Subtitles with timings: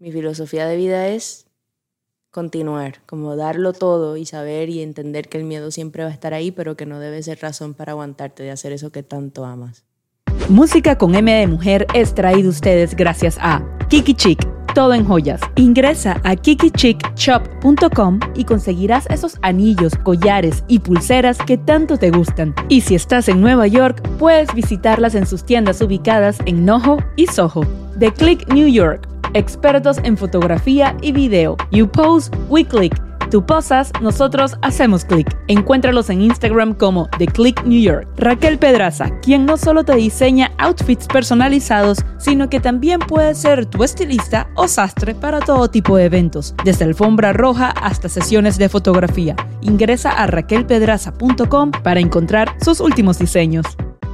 [0.00, 1.46] mi filosofía de vida es
[2.30, 6.32] continuar, como darlo todo y saber y entender que el miedo siempre va a estar
[6.32, 9.84] ahí, pero que no debe ser razón para aguantarte de hacer eso que tanto amas.
[10.48, 14.38] Música con M de mujer es traído a ustedes gracias a Kiki Chic,
[14.74, 15.40] todo en joyas.
[15.56, 22.54] Ingresa a kikichickshop.com y conseguirás esos anillos, collares y pulseras que tanto te gustan.
[22.70, 27.26] Y si estás en Nueva York, puedes visitarlas en sus tiendas ubicadas en Noho y
[27.26, 27.66] Soho.
[27.98, 31.56] The Click New York expertos en fotografía y video.
[31.70, 32.94] You pose, we click.
[33.30, 35.28] Tú posas, nosotros hacemos clic.
[35.46, 38.08] Encuéntralos en Instagram como The Click New York.
[38.16, 43.84] Raquel Pedraza, quien no solo te diseña outfits personalizados, sino que también puede ser tu
[43.84, 49.36] estilista o sastre para todo tipo de eventos, desde alfombra roja hasta sesiones de fotografía.
[49.60, 53.64] Ingresa a raquelpedraza.com para encontrar sus últimos diseños.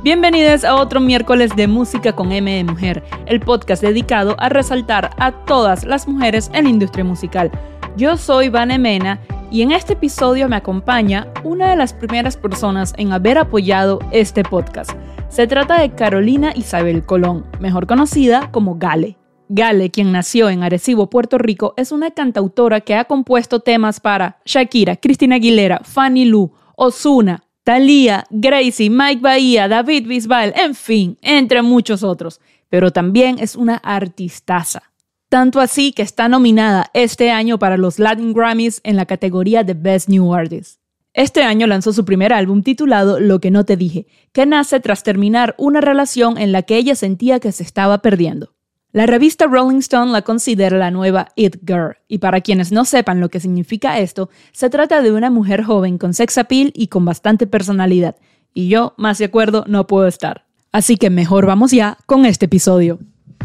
[0.06, 5.10] Bienvenidos a otro miércoles de Música con M de Mujer, el podcast dedicado a resaltar
[5.18, 7.50] a todas las mujeres en la industria musical.
[7.96, 9.18] Yo soy Vane Mena
[9.50, 14.44] y en este episodio me acompaña una de las primeras personas en haber apoyado este
[14.44, 14.92] podcast.
[15.28, 19.16] Se trata de Carolina Isabel Colón, mejor conocida como Gale.
[19.48, 24.38] Gale, quien nació en Arecibo, Puerto Rico, es una cantautora que ha compuesto temas para
[24.44, 31.62] Shakira, Cristina Aguilera, Fanny Lu, Ozuna, Thalía, Gracie, Mike Bahía, David Bisbal, en fin, entre
[31.62, 32.40] muchos otros.
[32.68, 34.84] Pero también es una artistaza.
[35.28, 39.74] Tanto así que está nominada este año para los Latin Grammys en la categoría de
[39.74, 40.80] Best New Artist.
[41.12, 45.02] Este año lanzó su primer álbum titulado Lo que no te dije, que nace tras
[45.02, 48.55] terminar una relación en la que ella sentía que se estaba perdiendo.
[48.96, 53.20] La revista Rolling Stone la considera la nueva It Girl, y para quienes no sepan
[53.20, 57.04] lo que significa esto, se trata de una mujer joven con sex appeal y con
[57.04, 58.16] bastante personalidad,
[58.54, 60.46] y yo, más de acuerdo, no puedo estar.
[60.72, 62.98] Así que mejor vamos ya con este episodio.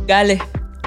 [0.07, 0.39] Gale,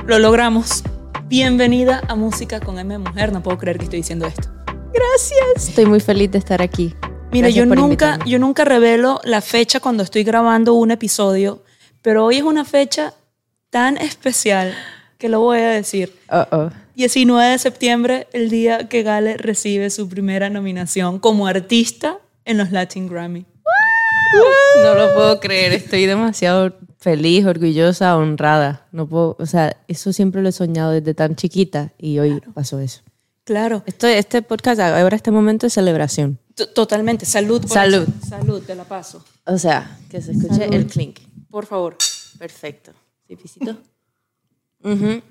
[0.06, 0.82] lo logramos.
[1.26, 4.48] Bienvenida a Música con M Mujer, no puedo creer que estoy diciendo esto.
[4.94, 5.68] Gracias.
[5.68, 6.94] Estoy muy feliz de estar aquí.
[7.32, 11.62] Mira, yo nunca, yo nunca revelo la fecha cuando estoy grabando un episodio,
[12.00, 13.12] pero hoy es una fecha
[13.74, 14.72] tan especial
[15.18, 16.14] que lo voy a decir.
[16.30, 16.72] Uh -oh.
[16.94, 22.70] 19 de septiembre, el día que Gale recibe su primera nominación como artista en los
[22.70, 23.46] Latin Grammy.
[24.80, 28.86] No lo puedo creer, estoy demasiado feliz, orgullosa, honrada.
[28.92, 32.52] No puedo, o sea, eso siempre lo he soñado desde tan chiquita y hoy claro.
[32.54, 33.00] pasó eso.
[33.42, 33.82] Claro.
[33.86, 36.38] Esto, este podcast, ahora este momento es celebración.
[36.54, 37.26] T Totalmente.
[37.26, 37.62] Salud.
[37.62, 38.06] Por Salud.
[38.08, 38.28] Eso.
[38.28, 39.24] Salud, te la paso.
[39.46, 40.74] O sea, que se escuche Salud.
[40.74, 41.18] el clink.
[41.50, 41.96] Por favor.
[42.38, 42.92] Perfecto.
[43.26, 43.70] ¿Sí, pisito?
[44.82, 45.22] uh -huh.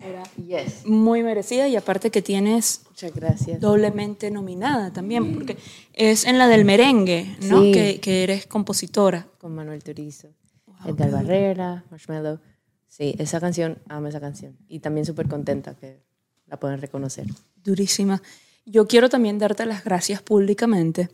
[0.00, 0.86] Era yes.
[0.86, 3.60] muy merecida y aparte que tienes Muchas gracias.
[3.60, 5.56] doblemente nominada también, porque
[5.92, 7.62] es en la del merengue, ¿no?
[7.62, 7.72] Sí.
[7.72, 9.26] Que, que, eres compositora.
[9.38, 10.28] Con Manuel Turizo,
[10.66, 12.38] wow, Edgar Barrera, Marshmello.
[12.86, 14.56] Sí, esa canción, amo esa canción.
[14.68, 16.00] Y también súper contenta que
[16.46, 17.26] la pueden reconocer.
[17.56, 18.22] Durísima.
[18.64, 21.08] Yo quiero también darte las gracias públicamente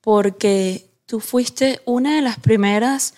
[0.00, 3.14] porque tú fuiste una de las primeras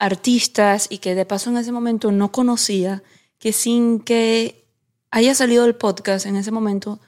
[0.00, 3.04] artistas y que de paso en ese momento no conocía,
[3.38, 4.64] que sin que
[5.10, 7.00] haya salido el podcast en ese momento,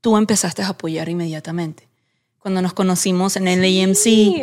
[0.00, 1.88] tú empezaste a apoyar inmediatamente.
[2.38, 4.42] Cuando nos conocimos en el AMC, sí,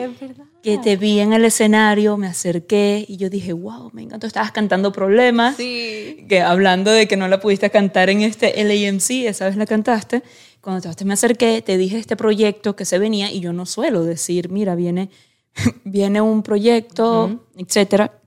[0.61, 4.51] que te vi en el escenario, me acerqué y yo dije, wow, me encantó, estabas
[4.51, 6.25] cantando Problemas, sí.
[6.27, 10.23] que hablando de que no la pudiste cantar en este LAMC, esa vez la cantaste,
[10.59, 14.03] cuando te me acerqué, te dije este proyecto que se venía y yo no suelo
[14.03, 15.11] decir, mira, viene
[15.83, 17.39] viene un proyecto, uh -huh.
[17.57, 18.19] etcétera,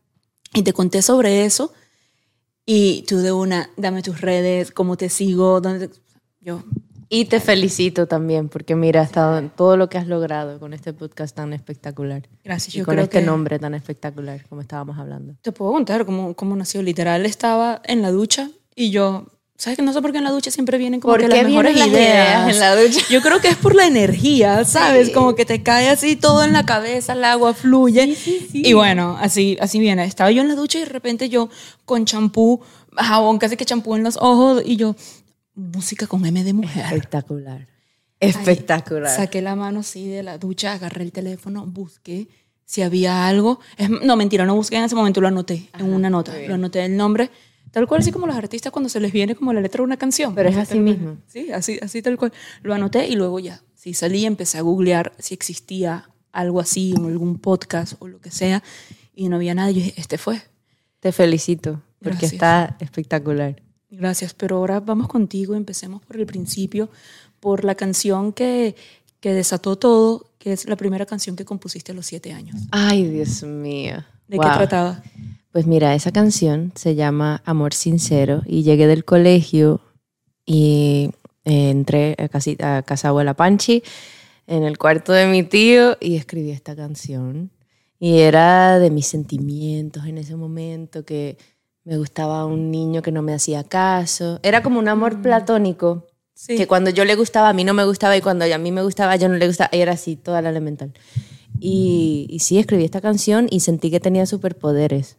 [0.55, 1.73] y te conté sobre eso
[2.65, 5.99] y tú de una, dame tus redes, cómo te sigo, dónde te...
[6.41, 6.63] yo
[7.11, 10.75] y te felicito también porque mira, has estado en todo lo que has logrado con
[10.75, 12.29] este podcast tan espectacular.
[12.45, 12.75] Gracias.
[12.75, 13.27] Y yo con creo este que...
[13.27, 15.35] nombre tan espectacular como estábamos hablando.
[15.41, 16.83] Te puedo contar cómo, cómo nació.
[16.83, 19.27] Literal, estaba en la ducha y yo
[19.59, 21.43] ¿Sabes que no sé por qué en la ducha siempre vienen como ¿Por que las
[21.43, 21.89] mejores ideas?
[21.89, 23.01] ideas en la ducha?
[23.11, 25.09] Yo creo que es por la energía, ¿sabes?
[25.09, 25.13] Sí.
[25.13, 28.15] Como que te cae así todo en la cabeza, el agua fluye.
[28.15, 28.63] Sí, sí.
[28.65, 30.05] Y bueno, así, así viene.
[30.05, 31.49] Estaba yo en la ducha y de repente yo
[31.85, 32.61] con champú,
[32.97, 34.95] jabón, casi que champú en los ojos y yo,
[35.57, 36.85] música con M de mujer.
[36.85, 37.67] Espectacular.
[38.21, 39.11] Espectacular.
[39.11, 42.29] Ahí, saqué la mano así de la ducha, agarré el teléfono, busqué
[42.65, 43.59] si había algo.
[43.77, 46.33] Es, no, mentira, no busqué en ese momento, lo anoté Ajá, en una nota.
[46.47, 47.33] Lo anoté el nombre
[47.71, 49.97] Tal cual, así como los artistas cuando se les viene como la letra de una
[49.97, 50.35] canción.
[50.35, 51.19] Pero es así mismo.
[51.27, 52.33] Sí, así, así tal cual.
[52.63, 56.95] Lo anoté y luego ya, sí, salí y empecé a googlear si existía algo así
[57.01, 58.63] o algún podcast o lo que sea
[59.15, 59.71] y no había nada.
[59.71, 60.41] Y yo dije, este fue.
[61.01, 62.33] Te felicito porque Gracias.
[62.35, 63.63] está espectacular.
[63.91, 65.55] Gracias, pero ahora vamos contigo.
[65.55, 66.91] Empecemos por el principio,
[67.41, 68.77] por la canción que,
[69.21, 72.57] que desató todo, que es la primera canción que compusiste a los siete años.
[72.71, 74.05] Ay, Dios mío.
[74.29, 74.47] ¿De Wow.
[74.47, 75.03] qué trataba?
[75.53, 79.81] Pues mira, esa canción se llama Amor Sincero y llegué del colegio
[80.45, 81.11] y
[81.45, 83.83] eh, entré a, casi, a casa abuela Panchi
[84.47, 87.51] en el cuarto de mi tío y escribí esta canción.
[87.99, 91.37] Y era de mis sentimientos en ese momento, que
[91.85, 94.39] me gustaba un niño que no me hacía caso.
[94.45, 96.57] Era como un amor platónico, Sí.
[96.57, 98.83] que cuando yo le gustaba, a mí no me gustaba, y cuando a mí me
[98.85, 99.71] gustaba, yo no le gustaba.
[99.73, 100.93] Y era así, toda la elemental.
[101.59, 105.17] Y, y sí, escribí esta canción y sentí que tenía superpoderes.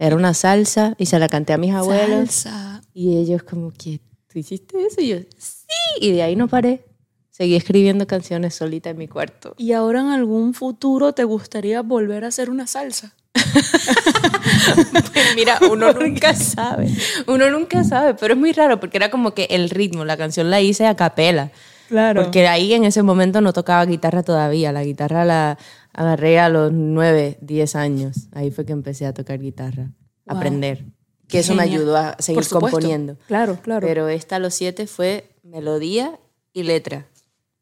[0.00, 2.30] Era una salsa y se la canté a mis abuelos.
[2.30, 2.82] Salsa.
[2.94, 5.02] Y ellos como que, ¿tú hiciste eso?
[5.02, 5.66] Y yo, sí.
[6.00, 6.86] Y de ahí no paré.
[7.28, 9.54] Seguí escribiendo canciones solita en mi cuarto.
[9.58, 13.14] ¿Y ahora en algún futuro te gustaría volver a hacer una salsa?
[15.36, 16.88] Mira, uno nunca sabe.
[17.26, 20.48] Uno nunca sabe, pero es muy raro porque era como que el ritmo, la canción
[20.48, 21.52] la hice a capela.
[21.90, 22.22] Claro.
[22.22, 24.72] Porque ahí en ese momento no tocaba guitarra todavía.
[24.72, 25.58] La guitarra la
[25.92, 28.28] agarré a los 9, 10 años.
[28.32, 29.90] Ahí fue que empecé a tocar guitarra,
[30.26, 30.36] Wow.
[30.36, 30.84] aprender.
[31.28, 33.16] Que eso me ayudó a seguir componiendo.
[33.28, 33.86] Claro, claro.
[33.86, 36.18] Pero esta a los 7 fue melodía
[36.52, 37.06] y letra.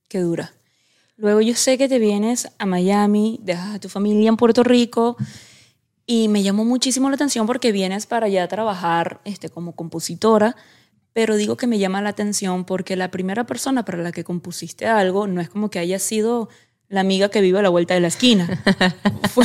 [0.09, 0.53] Qué dura.
[1.17, 5.17] Luego yo sé que te vienes a Miami, dejas a tu familia en Puerto Rico
[6.07, 10.57] y me llamó muchísimo la atención porque vienes para allá a trabajar este, como compositora,
[11.13, 14.87] pero digo que me llama la atención porque la primera persona para la que compusiste
[14.87, 16.49] algo no es como que haya sido
[16.91, 18.49] la amiga que vive a la vuelta de la esquina.
[19.31, 19.45] fue,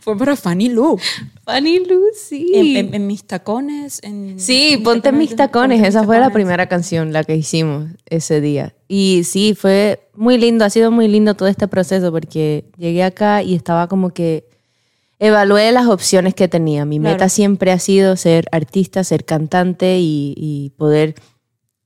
[0.00, 0.98] fue para Fanny Lu.
[1.44, 2.50] Fanny Lu, sí.
[2.54, 4.00] En, en- en mis tacones.
[4.02, 5.76] En, Sí, ponte en mis tacones.
[5.78, 6.34] Ponte Esa mis fue la tacones.
[6.34, 8.74] primera canción, la que hicimos ese día.
[8.88, 13.42] Y sí, fue muy lindo, ha sido muy lindo todo este proceso porque llegué acá
[13.44, 14.48] y estaba como que
[15.20, 16.84] evalué las opciones que tenía.
[16.84, 17.14] Mi Claro.
[17.14, 21.14] meta siempre ha sido ser artista, ser cantante y, y poder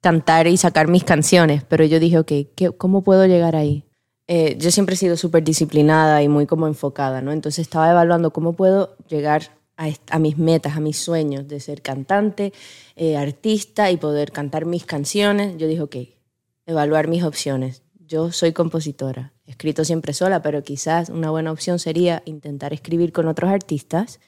[0.01, 1.65] cantar y sacar mis canciones.
[1.69, 3.85] Pero yo dije, ok, ¿qué- ¿cómo puedo llegar ahí?
[4.29, 7.33] Eh, yo siempre he sido súper disciplinada y muy como enfocada, ¿no?
[7.33, 11.83] Entonces estaba evaluando cómo puedo llegar a, a mis metas, a mis sueños de ser
[11.83, 12.53] cantante,
[12.97, 15.57] eh, artista y poder cantar mis canciones.
[15.59, 15.97] Yo dije, ok,
[16.67, 17.83] evaluar mis opciones.
[18.07, 23.13] Yo soy compositora, he escrito siempre sola, pero quizás una buena opción sería intentar escribir
[23.13, 24.21] con otros artistas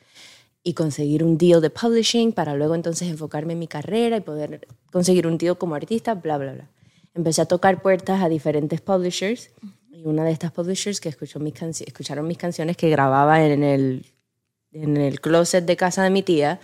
[0.64, 4.66] y conseguir un deal de publishing para luego entonces enfocarme en mi carrera y poder
[4.90, 6.70] conseguir un deal como artista, bla, bla, bla.
[7.14, 9.50] Empecé a tocar puertas a diferentes publishers
[9.98, 14.06] y una de estas publishers que escuchó mis escucharon mis canciones que grababa en el,
[14.70, 16.60] en el closet de casa de mi tía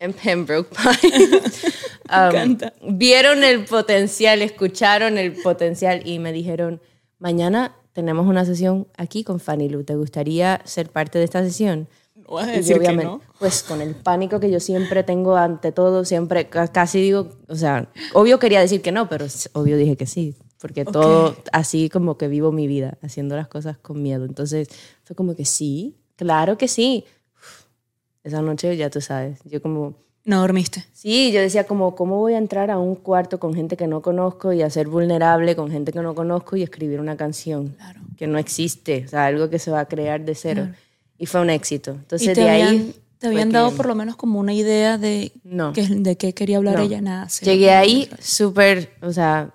[0.00, 1.66] en Pembroke Pines.
[2.12, 2.58] Um,
[2.98, 6.82] vieron el potencial, escucharon el potencial y me dijeron,
[7.18, 11.88] mañana tenemos una sesión aquí con Fanny Lu, ¿te gustaría ser parte de esta sesión?
[12.16, 13.22] No vas a Y decir que obviamente, no.
[13.38, 17.54] Pues con el pánico que yo siempre tengo ante todo, siempre ca- casi digo, o
[17.54, 22.16] sea, obvio quería decir que no, pero obvio dije que sí, porque todo así como
[22.16, 24.24] que vivo mi vida, haciendo las cosas con miedo.
[24.24, 24.68] Entonces
[25.04, 27.04] fue como que sí, claro que sí.
[27.36, 27.64] Uf,
[28.24, 29.94] Esa noche ya tú sabes, yo como,
[30.24, 30.84] No dormiste.
[30.92, 34.00] sí, yo decía como, ¿cómo voy a entrar a un cuarto con gente que no
[34.00, 38.00] conozco y a ser vulnerable con gente que no conozco y escribir una canción Claro.
[38.16, 40.68] que no existe, o sea, algo que se va a crear de cero?
[41.18, 41.90] Y fue un éxito.
[41.90, 42.94] Entonces y te de habían, ahí...
[43.18, 45.72] te habían que- dado por lo menos como una idea de, No.
[45.72, 46.82] qué- de qué quería hablar No.
[46.82, 47.26] ella, nada.
[47.42, 49.52] Llegué ahí súper, o sea,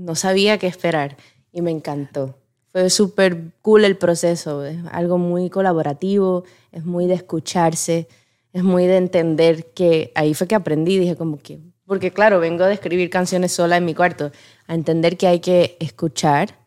[0.00, 1.16] no sabía qué esperar
[1.52, 2.36] y me encantó.
[2.72, 8.08] Fue súper cool el proceso, es algo muy colaborativo, es muy de escucharse,
[8.52, 12.64] es muy de entender que ahí fue que aprendí, dije como que, porque claro, vengo
[12.64, 14.30] de escribir canciones sola en mi cuarto,
[14.66, 16.58] a entender que hay que escuchar,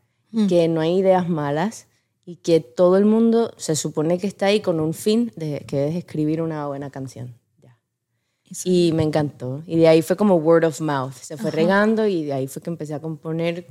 [0.50, 1.88] que no hay ideas malas
[2.26, 5.88] y que todo el mundo se supone que está ahí con un fin, de, que
[5.88, 7.36] es escribir una buena canción.
[8.54, 8.72] Ya.
[8.72, 9.64] Y me encantó.
[9.66, 11.14] Y de ahí fue como word of mouth.
[11.14, 13.66] Se fue regando y de ahí fue que empecé a componer.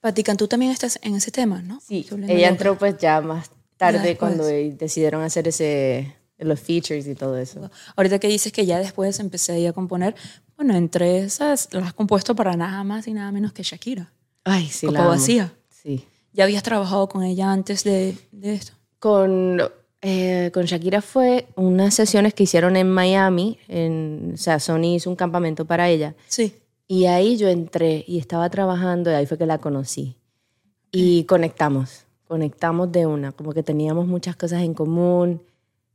[0.00, 1.80] Pati Cantú también estás en ese tema, ¿no?
[1.80, 2.48] Sí, ella loca.
[2.48, 4.18] entró pues ya más tarde después.
[4.18, 7.70] cuando decidieron hacer ese, los features y todo eso.
[7.96, 10.14] Ahorita que dices que ya después empecé a componer,
[10.56, 14.12] bueno, entre esas las has compuesto para nada más y nada menos que Shakira.
[14.44, 15.10] Ay, sí, Copa la amo.
[15.10, 15.52] Vacía.
[15.70, 16.04] Sí.
[16.32, 18.72] ¿Ya habías trabajado con ella antes de, de esto?
[18.98, 19.62] Con,
[20.06, 23.58] eh, con Shakira fue unas sesiones que hicieron en Miami.
[23.68, 26.14] En, o sea, Sony hizo un campamento para ella.
[26.28, 26.54] Sí.
[26.86, 30.16] Y ahí yo entré y estaba trabajando y ahí fue que la conocí.
[30.92, 35.40] Y conectamos, conectamos de una, como que teníamos muchas cosas en común.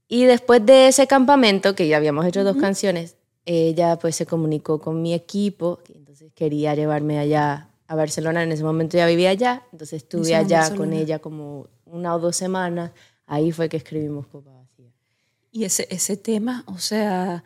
[0.08, 4.80] Y después de ese campamento, que ya habíamos hecho dos canciones, ella pues se comunicó
[4.80, 9.30] con mi equipo, que entonces quería llevarme allá a Barcelona, en ese momento ya vivía
[9.30, 10.78] allá, entonces estuve allá Barcelona.
[10.78, 12.92] con ella como una o dos semanas,
[13.29, 14.91] ahí fue que escribimos Copa Vacía.
[15.51, 17.43] Y ese, ese tema, o sea...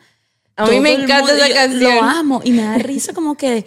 [0.56, 1.96] A mí me encanta mundo- esa yo canción.
[1.96, 3.66] Lo amo y me da risa como que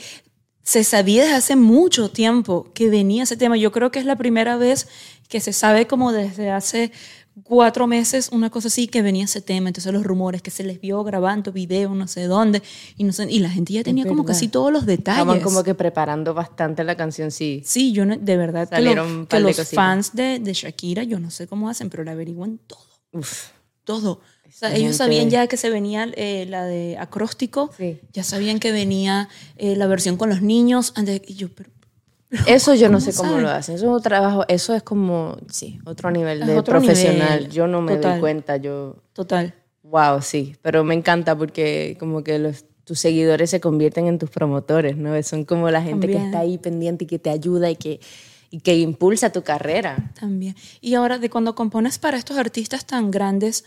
[0.63, 3.57] se sabía desde hace mucho tiempo que venía ese tema.
[3.57, 4.89] Yo creo que es la primera vez
[5.29, 6.93] que se sabe como desde hace
[7.45, 10.81] cuatro meses, una cosa así, que venía ese tema, entonces los rumores que se les
[10.81, 12.63] vio grabando video, no sé dónde,
[12.97, 15.21] y, no sé, y la gente ya tenía como casi todos los detalles.
[15.21, 17.63] Estaban como que preparando bastante la canción, sí.
[17.65, 21.31] Sí, yo no- de verdad que, lo- de los fans de, de Shakira, yo no
[21.31, 22.81] sé cómo hacen, pero la averiguan todo,
[23.13, 23.49] Uf.
[23.85, 24.21] todo.
[24.49, 27.99] O sea, Esa ellos sabían ya que se venía eh, la de acróstico, Sí.
[28.13, 31.69] ya sabían que venía eh, la versión con los niños, antes, y yo, pero,
[32.47, 33.77] Eso yo no ¿Cómo sé cómo lo hacen.
[33.77, 37.39] Eso es un trabajo, eso es como, sí, otro nivel Es de otro profesional.
[37.41, 38.13] nivel, Yo no me total.
[38.13, 39.55] doy cuenta, yo, total.
[39.85, 40.57] wow, sí.
[40.63, 45.21] Pero me encanta porque como que los, tus seguidores se convierten en tus promotores, ¿no?
[45.23, 48.01] Son como la gente que está ahí pendiente y que te ayuda y que,
[48.51, 50.13] y que impulsa tu carrera.
[50.19, 50.57] También.
[50.81, 53.65] Y ahora, de cuando compones para estos artistas tan grandes,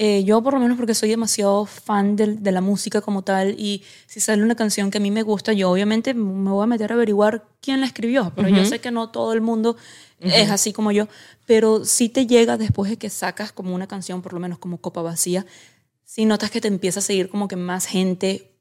[0.00, 3.82] eh, yo por lo menos porque soy demasiado fan de, la música como tal, y
[4.06, 6.92] si sale una canción que a mí me gusta, yo obviamente me voy a meter
[6.92, 9.76] a averiguar quién la escribió, pero yo sé que no todo el mundo
[10.20, 11.08] es así como yo,
[11.46, 14.78] pero si te llega después de que sacas como una canción, por lo menos como
[14.78, 15.44] Copa Vacía,
[16.04, 18.52] si notas que te empieza a seguir como que más gente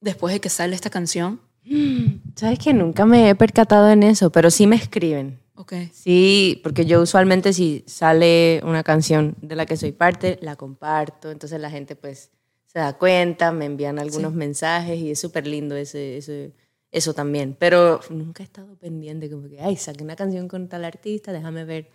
[0.00, 1.40] después de que sale esta canción.
[2.36, 5.40] Sabes que nunca me he percatado en eso, pero sí me escriben.
[5.58, 5.72] Ok.
[5.92, 11.30] Sí, porque yo usualmente si sale una canción de la que soy parte, la comparto,
[11.32, 12.30] entonces la gente pues
[12.66, 16.52] se da cuenta, me envían algunos mensajes y es súper lindo ese, ese-
[16.92, 17.56] eso también.
[17.58, 21.64] Pero nunca he estado pendiente como que, ay, saqué una canción con tal artista, déjame
[21.64, 21.90] ver.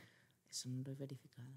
[0.52, 1.50] Eso no lo he verificado.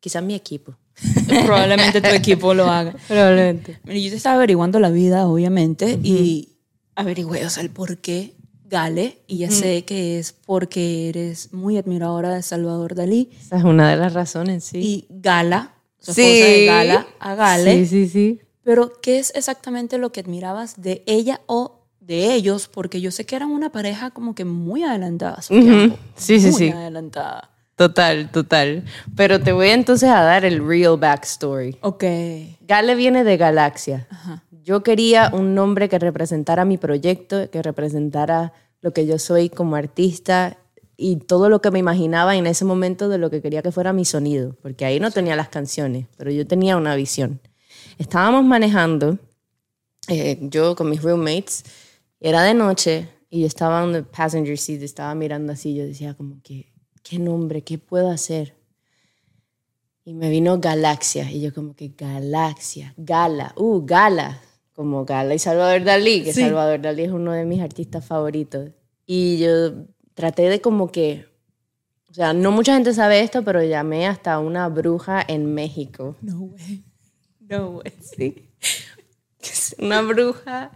[0.00, 0.76] Quizás mi equipo.
[1.46, 2.94] Probablemente tu equipo lo haga.
[3.06, 3.78] Probablemente.
[3.84, 6.58] Mira, yo te estaba averiguando la vida, obviamente, y
[6.96, 8.34] averigüé, o sea, el por qué
[8.76, 13.64] Gale, y ya sé que es porque eres muy admiradora de Salvador Dalí, Esa es
[13.64, 14.78] una de las razones, sí.
[14.78, 17.80] y Gala, su esposa de Gala, a Gale.
[17.80, 18.40] Sí, sí, sí.
[18.64, 22.66] Pero, ¿qué es exactamente lo que admirabas de ella o de ellos?
[22.72, 25.62] Porque yo sé que eran una pareja como que muy adelantada a su Ujú.
[25.64, 25.98] tiempo.
[26.16, 26.68] Sí, sí, muy sí.
[26.70, 27.50] adelantada.
[27.76, 28.84] Total, total.
[29.16, 31.76] Pero te voy entonces a dar el real backstory.
[31.82, 32.04] Ok.
[32.62, 34.06] Gale viene de Galaxia.
[34.64, 39.74] Yo quería un nombre que representara mi proyecto, que representara lo que yo soy como
[39.74, 40.56] artista
[40.96, 43.92] y todo lo que me imaginaba en ese momento de lo que quería que fuera
[43.92, 47.40] mi sonido, porque ahí no tenía las canciones, pero yo tenía una visión.
[47.98, 49.18] Estábamos manejando,
[50.06, 51.64] eh, yo con mis roommates,
[52.20, 56.14] era de noche y yo estaba en el passenger seat, estaba mirando así, yo decía
[56.14, 57.62] como que, ¿qué nombre?
[57.62, 58.54] ¿Qué puedo hacer?
[60.04, 61.30] Y me vino Galaxia.
[61.30, 64.40] Y yo como que Galaxia, Gala, uh, Gala.
[64.74, 66.40] Como Gala y Salvador Dalí, que Sí.
[66.42, 68.70] Salvador Dalí es uno de mis artistas favoritos.
[69.06, 69.72] Y yo
[70.14, 71.26] traté de como que,
[72.10, 76.16] o sea, no mucha gente sabe esto, pero llamé hasta una bruja en México.
[76.22, 76.84] No way.
[77.40, 77.92] No way.
[78.16, 78.48] Sí.
[79.78, 80.70] Una bruja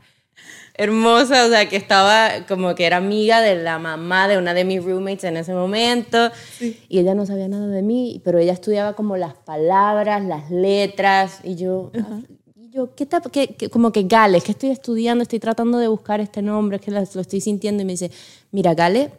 [0.75, 4.65] hermosa, o sea, que estaba como que era amiga de la mamá de una de
[4.65, 6.31] mis roommates en ese momento.
[6.61, 11.41] Y ella no sabía nada de mí, pero ella estudiaba como las palabras, las letras.
[11.45, 12.46] Y yo, y
[12.77, 16.21] yo ¿qué, ta- qué- qué- como que Gale, que estoy estudiando, estoy tratando de buscar
[16.21, 17.83] este nombre, es que lo, estoy sintiendo.
[17.83, 18.11] Y me dice,
[18.53, 19.11] mira, Gale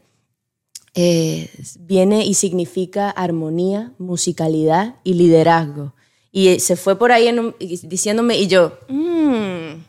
[0.96, 1.50] eh,
[1.80, 5.94] viene y significa armonía, musicalidad y liderazgo.
[6.32, 9.84] Y eh, se fue por ahí en un- diciéndome, y yo, "Mm,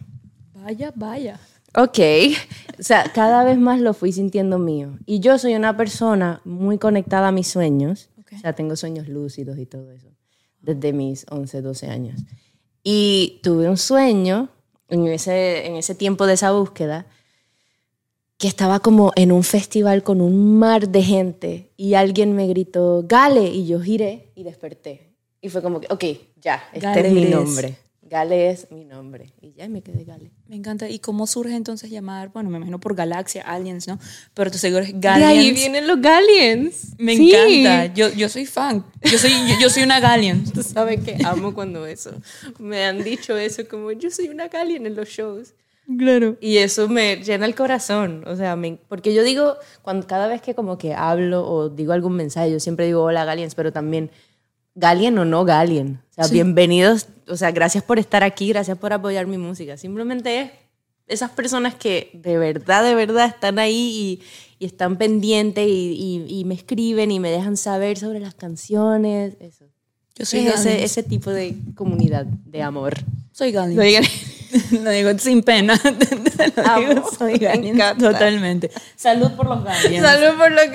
[0.63, 1.41] Vaya, vaya.
[1.75, 1.99] ok.
[2.79, 4.99] O sea, cada vez más lo fui sintiendo mío.
[5.07, 8.09] Y yo soy una persona muy conectada a mis sueños.
[8.21, 8.33] Ok.
[8.37, 10.09] O sea, tengo sueños lúcidos y todo eso,
[10.61, 12.21] desde mis 11, 12 años.
[12.83, 14.49] Y tuve un sueño
[14.89, 17.07] en ese, en ese tiempo de esa búsqueda
[18.39, 23.05] que estaba como en un festival con un mar de gente y alguien me gritó,
[23.07, 25.13] Gale, y yo giré y desperté.
[25.41, 26.05] Y fue como que, ok,
[26.41, 27.77] ya, este Gale es mi nombre.
[28.09, 29.33] Gale es mi nombre.
[29.41, 30.31] Y ya me quedé Gale.
[30.49, 30.89] Me encanta.
[30.89, 32.31] ¿Y cómo surge entonces llamar?
[32.33, 33.99] Bueno, me imagino por Galaxia, Aliens, ¿no?
[34.35, 35.31] Pero tus seguidores De Galians.
[35.33, 36.95] ahí vienen los Galleons.
[36.99, 37.33] Me Sí.
[37.35, 37.95] encanta.
[37.95, 38.85] Yo, yo soy fan.
[39.03, 40.45] Yo soy, yo, yo soy una Gallian.
[40.53, 42.11] Tú sabes que amo cuando eso.
[42.59, 45.55] Me han dicho eso, como yo soy una Galleon en los shows.
[45.99, 46.37] Claro.
[46.43, 50.43] Y eso me llena el corazón, o sea, me- porque yo digo, cuando, cada vez
[50.43, 54.11] que como que hablo o digo algún mensaje, yo siempre digo hola Galliens, pero también
[54.79, 56.01] Galien o no Galien.
[56.11, 56.35] O sea, Sí.
[56.35, 59.77] bienvenidos, o sea, gracias por estar aquí, gracias por apoyar mi música.
[59.77, 60.51] Simplemente es
[61.09, 64.21] esas personas que de verdad, de verdad están ahí
[64.59, 68.35] y, y están pendientes y, y- y me escriben y me dejan saber sobre las
[68.35, 69.35] canciones.
[69.41, 69.65] Eso.
[70.17, 72.95] Yo soy Es ese, ese tipo de comunidad de amor.
[73.33, 73.77] Soy Gallian.
[73.77, 74.05] Lo digan.
[74.83, 75.81] Lo digo sin pena.
[76.57, 77.97] Lo Amo, digo, soy encanta.
[77.97, 78.71] Totalmente.
[78.97, 80.05] Salud por los Gallians.
[80.07, 80.73] Salud por los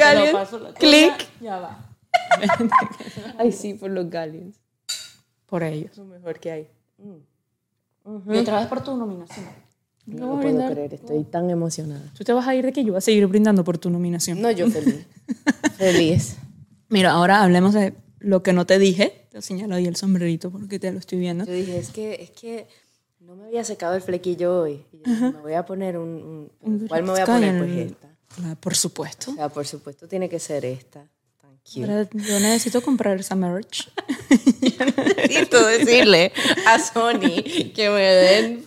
[0.61, 1.27] la- Click.
[1.41, 1.82] Ya va.
[3.37, 4.59] Ay, sí, por los Galliens.
[5.45, 5.97] Por ellos.
[5.97, 6.67] Lo mejor que hay.
[8.29, 9.45] Y otra vez por tu nominación.
[10.05, 12.11] No Yo lo puedo creer, estoy tan emocionada.
[12.17, 14.41] Tú te vas a ir de que yo voy a seguir brindando por tu nominación.
[14.41, 15.05] No, yo feliz.
[15.77, 16.35] feliz.
[16.89, 20.77] Mira, ahora hablemos de lo que no te dije Te señalo ahí el sombrerito porque
[20.79, 21.45] te lo estoy viendo.
[21.45, 22.67] Yo dije, es que, es que
[23.21, 24.83] no me había secado el flequillo hoy.
[24.91, 26.51] Y yo me voy a poner un...
[26.59, 27.57] un- ¿Cuál me voy a poner?
[27.57, 28.09] Pues el- esta.
[28.43, 29.31] Ah, por supuesto.
[29.31, 31.07] O sea, por supuesto tiene que ser esta.
[31.71, 31.83] You.
[31.83, 33.89] Ahora yo necesito comprar esa merch.
[35.17, 36.33] Necesito decirle
[36.67, 38.65] a Sony que me den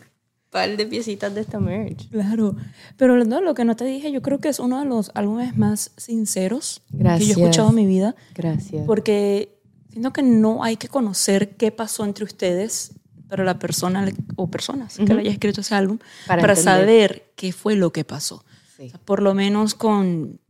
[0.51, 2.09] par de piecitas de esta merch.
[2.11, 2.57] Claro.
[2.97, 5.57] Pero no, lo que no te dije, yo creo que es uno de los álbumes
[5.57, 7.29] más sinceros que yo Gracias.
[7.29, 8.17] he escuchado en mi vida.
[8.35, 8.87] Gracias.
[8.87, 9.61] Porque
[9.91, 12.93] siento que no hay que conocer qué pasó entre ustedes
[13.29, 17.53] para la persona o personas que le haya escrito ese álbum Para para, saber qué
[17.53, 18.45] fue lo que pasó.
[18.77, 18.87] Sí.
[18.87, 20.41] O sea, por lo menos con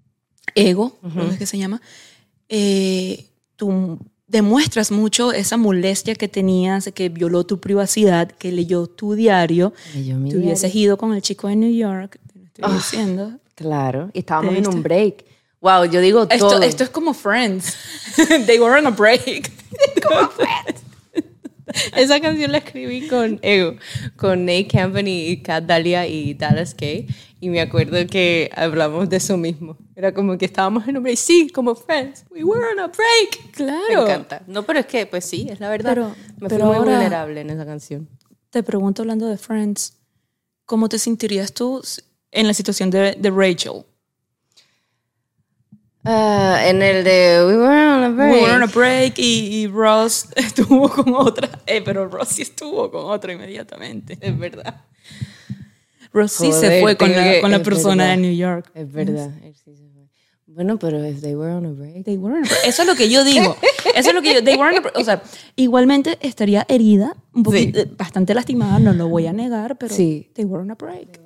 [0.55, 1.81] Ego, creo que es que se llama,
[2.49, 3.26] eh,
[3.57, 3.99] tú
[4.29, 9.73] demuestras mucho esa molestia que tenías, que violó tu privacidad, que leyó tu diario.
[9.95, 12.73] Leyó Te hubieses ido con el chico de New York, te lo estoy Ah.
[12.75, 13.33] diciendo.
[13.55, 14.11] Claro.
[14.12, 15.25] Y estábamos ¿Te en un break.
[15.61, 16.62] Wow, yo digo Esto, todo.
[16.62, 17.75] esto es como Friends.
[18.47, 19.50] They were on a break.
[21.96, 23.76] Esa canción la escribí con Ego,
[24.16, 27.06] con Nate Campen y Kat Dahlia y Dallas Kay.
[27.40, 29.76] Y me acuerdo que hablamos de eso mismo.
[29.94, 31.16] Era como que estábamos en un break.
[31.18, 32.25] Sí, como friends.
[32.30, 33.52] We were on a break.
[33.52, 33.82] Claro.
[33.88, 34.42] Me encanta.
[34.46, 35.90] No, pero es que, pues sí, es la verdad.
[35.90, 38.08] Pero- me pero fui muy ahora- vulnerable en esa canción.
[38.50, 39.99] Te pregunto hablando de Friends,
[40.64, 41.82] ¿cómo te sentirías tú
[42.30, 43.85] en la situación de, de Rachel?
[46.08, 48.32] Ah, en el de We were on a break.
[48.32, 51.48] We were on a break y, y Ross estuvo con otra.
[51.66, 54.16] Eh, pero Ross sí estuvo con otra inmediatamente.
[54.20, 54.82] Es verdad.
[56.12, 58.16] Ross sí se fue con la, con la persona verdad.
[58.16, 58.70] de New York.
[58.75, 59.30] Es verdad.
[59.64, 59.72] Sí.
[60.46, 62.04] Bueno, pero if they were on a break.
[62.04, 62.64] They were on a break.
[62.64, 63.54] Eso es lo que yo digo.
[63.94, 64.42] Eso es lo que yo.
[64.44, 64.96] They were on a break.
[64.96, 65.22] O sea,
[65.56, 70.30] igualmente estaría herida, un poquito, bastante lastimada, no lo voy a negar, pero Sí.
[70.34, 71.20] they were on a break.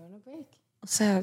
[0.82, 1.22] O sea,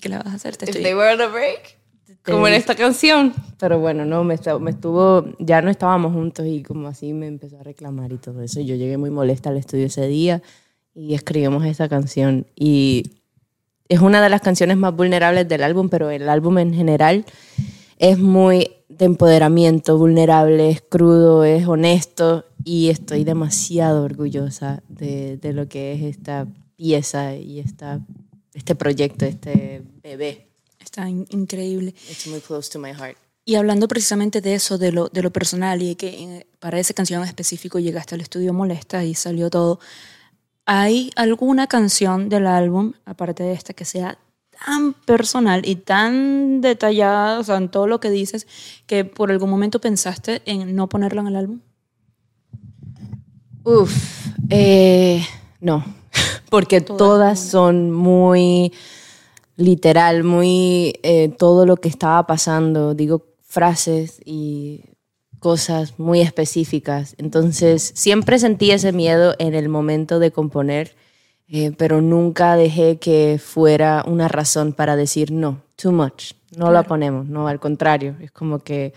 [0.00, 0.56] ¿qué le vas a hacer?
[0.56, 1.79] Te If estoy- they were on a break.
[2.24, 3.32] Como en esta canción.
[3.58, 7.58] Pero bueno, no, me, me estuvo, ya no estábamos juntos y como así me empezó
[7.58, 8.60] a reclamar y todo eso.
[8.60, 10.42] Yo llegué muy molesta al estudio ese día
[10.94, 12.46] y escribimos esta canción.
[12.54, 13.04] Y
[13.88, 17.24] es una de las canciones más vulnerables del álbum, pero el álbum en general
[17.98, 25.52] es muy de empoderamiento, vulnerable, es crudo, es honesto y estoy demasiado orgullosa de, de
[25.52, 28.00] lo que es esta pieza y esta,
[28.54, 30.49] este proyecto, este bebé.
[30.90, 31.94] Está in- increíble.
[32.10, 33.16] It's muy close to my heart.
[33.44, 36.94] Y hablando precisamente de eso, de lo, de lo personal y que eh, para esa
[36.94, 39.78] canción en específico llegaste al estudio molesta y salió todo,
[40.66, 44.18] ¿hay alguna canción del álbum, aparte de esta, que sea
[44.66, 48.46] tan personal y tan detallada, o sea, en todo lo que dices,
[48.86, 51.60] que por algún momento pensaste en no ponerla en el álbum?
[53.64, 55.24] Uf, eh,
[55.60, 55.84] no,
[56.50, 58.72] porque todas, son muy
[59.56, 62.94] literal, muy eh, todo lo que estaba pasando.
[62.94, 64.82] Digo frases y
[65.38, 67.14] cosas muy específicas.
[67.18, 70.94] Entonces, siempre sentí ese miedo en el momento de componer,
[71.48, 76.32] eh, pero nunca dejé que fuera una razón para decir no, too much.
[76.56, 78.16] No la ponemos, no, al contrario.
[78.20, 78.92] Es como que,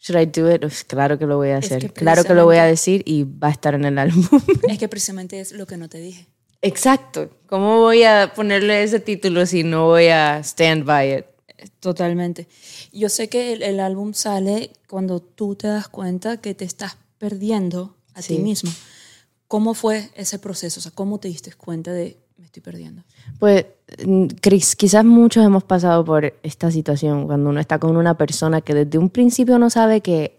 [0.00, 0.64] should I do it?
[0.64, 1.80] Uf, claro que lo voy a Es hacer.
[1.80, 4.24] que claro que lo voy a decir y va a estar en el álbum.
[4.68, 6.26] Es que precisamente es lo que no te dije.
[6.62, 7.30] Exacto.
[7.46, 11.26] ¿Cómo voy a ponerle ese título si no voy a stand by it?
[11.80, 12.46] Totalmente.
[12.92, 16.96] Yo sé que el, el álbum sale cuando tú te das cuenta que te estás
[17.18, 18.70] perdiendo a ti mismo.
[19.46, 20.80] ¿Cómo fue ese proceso?
[20.80, 23.02] O sea, ¿cómo te diste cuenta de me estoy perdiendo?
[23.38, 23.66] Pues,
[24.04, 28.60] mm, Chris, quizás muchos hemos pasado por esta situación cuando uno está con una persona
[28.60, 30.37] que desde un principio no sabe que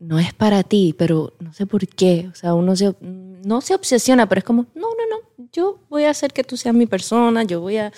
[0.00, 2.28] no es para ti, pero no sé por qué.
[2.32, 6.04] O sea, uno se, no se obsesiona, pero es como, no, no, no, yo voy
[6.04, 7.92] a hacer que tú seas mi persona, yo voy a...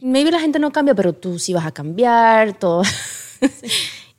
[0.00, 2.82] Maybe la gente no cambia, pero tú sí vas a cambiar, todo.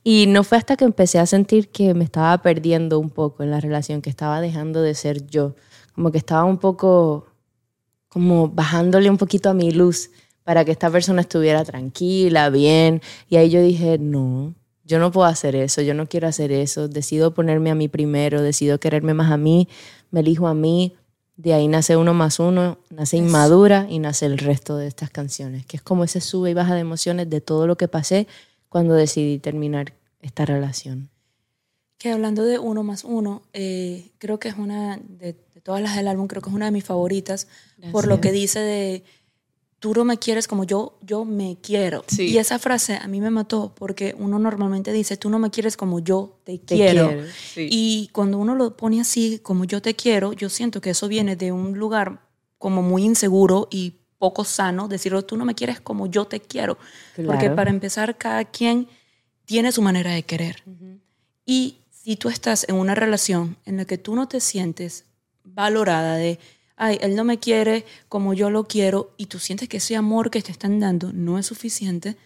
[0.04, 3.52] y no fue hasta que empecé a sentir que me estaba perdiendo un poco en
[3.52, 5.56] la relación, que estaba dejando de ser yo.
[5.94, 7.28] Como que estaba un poco,
[8.08, 10.12] como bajándole un poquito a mi luz
[10.44, 13.02] para que esta persona estuviera tranquila, bien.
[13.28, 14.56] Y ahí yo dije, no,
[14.92, 16.90] yo no puedo hacer eso, yo no quiero hacer eso.
[16.90, 19.70] Decido ponerme a mí primero, decido quererme más a mí,
[20.12, 20.96] me elijo a mí.
[21.38, 25.66] De ahí nace uno más uno, nace Inmadura y nace el resto de estas canciones,
[25.66, 28.28] que es como ese sube y baja de emociones de todo lo que pasé
[28.68, 31.10] cuando decidí terminar esta relación.
[31.98, 35.96] Que hablando de uno más uno, eh, creo que es una de, de todas las
[35.96, 37.48] del álbum, creo que es una de mis favoritas,
[37.94, 39.04] por lo que dice de
[39.82, 42.06] tú no me quieres como yo, yo me quiero.
[42.08, 42.28] Sí.
[42.28, 45.76] Y esa frase a mí me mató porque uno normalmente dice tú no me quieres
[45.76, 47.08] como yo te, Te quiero.
[47.10, 47.68] quiero, sí.
[47.72, 51.36] Y cuando uno lo pone así, como yo te quiero, yo siento que eso viene
[51.36, 52.22] de un lugar
[52.60, 56.78] como muy inseguro y poco sano, decirlo tú no me quieres como yo te quiero.
[57.16, 57.56] Porque Claro.
[57.56, 58.88] para empezar, cada quien
[59.46, 60.64] tiene su manera de querer.
[61.44, 65.06] Y si tú estás en una relación en la que tú no te sientes
[65.44, 66.38] valorada de,
[66.82, 70.32] ay, él no me quiere como yo lo quiero y tú sientes que ese amor
[70.32, 72.18] que te están dando no es suficiente,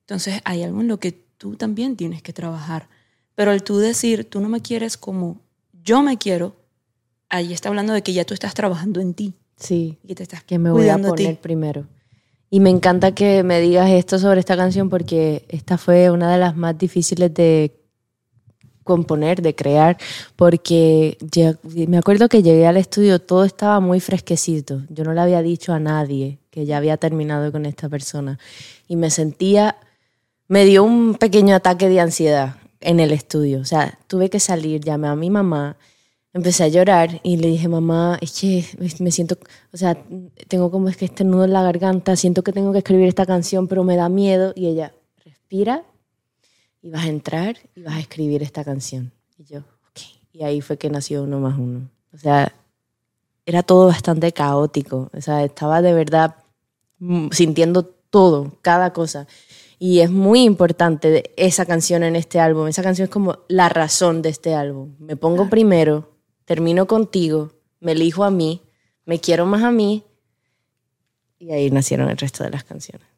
[0.00, 2.90] entonces hay algo en lo que tú también tienes que trabajar.
[3.34, 5.40] Pero al tú decir, tú no me quieres como
[5.82, 6.56] yo me quiero,
[7.30, 9.32] ahí está hablando de que ya tú estás trabajando en ti.
[9.56, 11.86] Sí, Y te estás que me voy a poner primero.
[12.50, 16.38] Y me encanta que me digas esto sobre esta canción porque esta fue una de
[16.38, 17.74] las más difíciles de
[18.86, 19.98] componer, de crear,
[20.36, 24.82] porque ya- me acuerdo que llegué al estudio, todo estaba muy fresquecito.
[24.88, 28.38] Yo no le había dicho a nadie que ya había terminado con esta persona.
[28.88, 29.76] Y me sentía,
[30.48, 33.60] me dio un pequeño ataque de ansiedad en el estudio.
[33.60, 35.76] O sea, tuve que salir, llamé a mi mamá,
[36.32, 38.64] empecé a llorar y le dije, mamá, es que
[39.00, 39.36] me siento,
[39.72, 39.98] o sea,
[40.48, 43.26] tengo como es que este nudo en la garganta, siento que tengo que escribir esta
[43.26, 44.52] canción, pero me da miedo.
[44.54, 44.92] Y ella,
[45.24, 45.82] respira
[46.86, 49.10] y vas a entrar y vas a escribir esta canción.
[49.36, 50.00] Y yo, ok.
[50.32, 51.90] Y ahí fue que nació uno más uno.
[52.14, 52.52] O sea,
[53.44, 55.10] era todo bastante caótico.
[55.12, 56.36] O sea, estaba de verdad
[57.32, 59.26] sintiendo todo, cada cosa.
[59.80, 62.68] Y es muy importante esa canción en este álbum.
[62.68, 64.94] Esa canción es como la razón de este álbum.
[65.00, 66.12] Me pongo primero,
[66.44, 68.62] termino contigo, me elijo a mí,
[69.04, 70.04] me quiero más a mí.
[71.40, 73.15] Y ahí nacieron el resto de las canciones.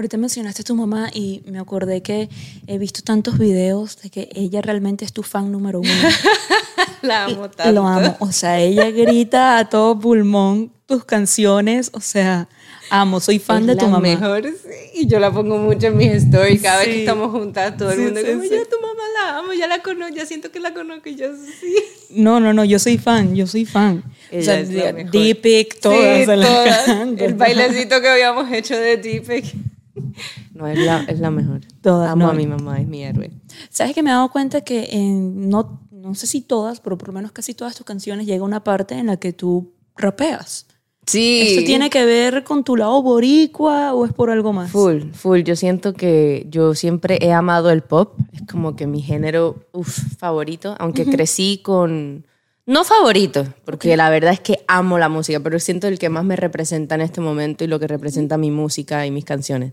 [0.00, 2.30] Ahorita mencionaste a tu mamá y me acordé que
[2.66, 5.90] he visto tantos videos de que ella realmente es tu fan número uno.
[7.02, 8.16] La Y Lo amo.
[8.18, 11.90] O sea, ella grita a todo pulmón tus canciones.
[11.92, 12.48] O sea,
[12.88, 14.00] amo, soy fan Es de tu la mamá.
[14.08, 14.70] mejor, sí.
[15.02, 16.62] Y yo la pongo mucho en mis stories.
[16.62, 16.92] Cada vez Sí.
[16.94, 19.66] que estamos juntas, todo el Sí, mundo sí, como, ya tu mamá la amo, ya
[19.66, 21.10] la conozco, ya siento que la conozco.
[21.10, 21.26] Y yo,
[21.60, 21.74] sí.
[22.08, 24.02] No, no, no, yo soy fan, yo soy fan.
[24.30, 25.12] Ella o sea, es la mejor.
[25.12, 26.24] Deepic, todas.
[26.24, 26.88] Todas.
[27.18, 29.44] El bailecito que habíamos hecho de Deepak.
[30.54, 31.60] No, es la, es la mejor.
[31.80, 32.30] Todas, Amo no.
[32.30, 33.30] a mi mamá, es mi héroe.
[33.70, 37.08] ¿Sabes que me he dado cuenta que en, no, no sé si todas, pero por
[37.08, 40.66] lo menos casi todas tus canciones llega una parte en la que tú rapeas?
[41.06, 41.40] Sí.
[41.42, 44.70] ¿Esto tiene que ver con tu lado boricua o es por algo más?
[44.70, 45.40] Full, full.
[45.40, 48.18] Yo siento que yo siempre he amado el pop.
[48.32, 52.26] Es como que mi género uf, favorito, aunque crecí con...
[52.70, 56.22] No favorito, porque la verdad es que amo la música, pero siento el que más
[56.22, 59.72] me representa en este momento y lo que representa mi música y mis canciones.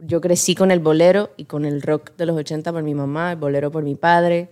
[0.00, 3.30] Yo crecí con el bolero y con el rock de los 80 por mi mamá,
[3.30, 4.50] el bolero por mi padre,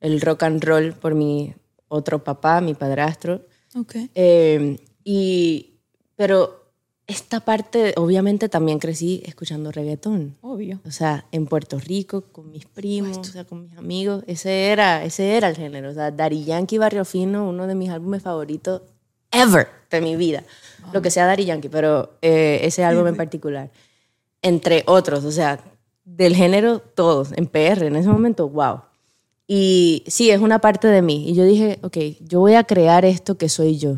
[0.00, 1.54] el rock and roll por mi
[1.86, 3.46] otro papá, mi padrastro.
[3.76, 3.94] Ok.
[4.16, 5.74] Eh, y,
[6.16, 6.59] pero
[7.10, 10.36] esta parte, obviamente también crecí escuchando reggaetón.
[10.42, 10.80] Obvio.
[10.86, 14.22] O sea, en Puerto Rico, con mis primos, o sea, con mis amigos.
[14.28, 15.90] Ese era, ese era el género.
[15.90, 18.82] O sea, Daddy Yankee Barrio Fino, uno de mis álbumes favoritos
[19.32, 20.44] ever de mi vida.
[20.92, 23.70] Lo que sea Daddy Yankee, pero eh, ese álbum en particular.
[24.40, 25.60] Entre otros, o sea,
[26.04, 28.82] del género todos, en PR, en ese momento, wow.
[29.48, 31.28] Y sí, es una parte de mí.
[31.28, 33.96] Y yo dije, ok, yo voy a crear esto que soy yo.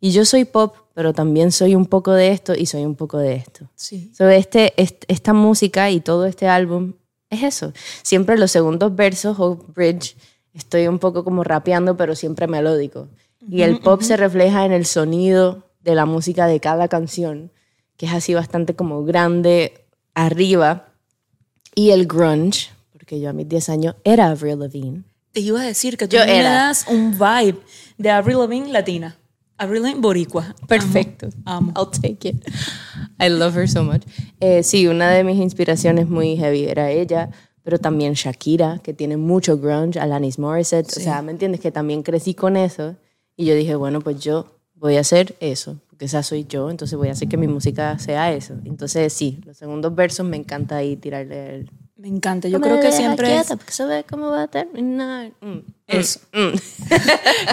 [0.00, 3.18] Y yo soy pop, pero también soy un poco de esto y soy un poco
[3.18, 3.68] de esto.
[3.74, 4.12] Sí.
[4.16, 6.94] So, este, est- esta música y todo este álbum
[7.30, 7.72] es eso.
[8.02, 10.16] Siempre los segundos versos o bridge
[10.54, 13.08] estoy un poco como rapeando, pero siempre melódico.
[13.48, 17.52] Y el pop se refleja en el sonido de la música de cada canción,
[17.96, 20.88] que es así bastante como grande arriba.
[21.74, 25.02] Y el grunge, porque yo a mis 10 años era Avril Lavigne.
[25.32, 26.50] Te iba a decir que tú Yo me era.
[26.52, 27.58] das un vibe
[27.98, 29.16] de Avril Lavigne latina.
[29.58, 30.54] Avril Lavigne boricua.
[30.68, 31.28] Perfecto.
[31.44, 31.72] Amo.
[31.76, 32.44] I'll take it.
[33.18, 34.02] I love her so much.
[34.40, 37.30] Eh, sí, una de mis inspiraciones muy heavy era ella,
[37.62, 40.88] pero también Shakira, que tiene mucho grunge, Alanis Morissette.
[40.96, 41.60] O sea, ¿me entiendes?
[41.60, 42.96] Que también crecí con eso.
[43.36, 46.96] Y yo dije, bueno, pues yo voy a hacer eso, porque esa soy yo, entonces
[46.96, 48.54] voy a hacer que mi música sea eso.
[48.64, 51.70] Entonces, sí, los segundos versos me encanta ahí tirarle el...
[51.98, 52.46] Me encanta.
[52.48, 55.32] Yo creo que siempre es quieta, porque sabe cómo va a terminar.
[55.40, 55.58] Mm.
[55.86, 56.20] eso.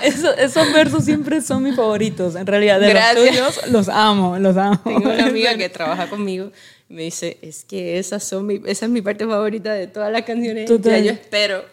[0.03, 2.35] Eso- esos versos siempre son mis favoritos.
[2.35, 3.15] En realidad, de Gracias.
[3.15, 4.79] los tuyos, los amo, los amo.
[4.83, 6.51] Tengo una amiga que trabaja conmigo
[6.89, 10.11] y me dice, es que esas son mi, esa es mi parte favorita de todas
[10.11, 10.65] las canciones.
[10.67, 10.91] Total.
[10.91, 11.63] Ya yo espero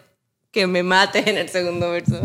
[0.53, 2.21] que me mates en el segundo verso.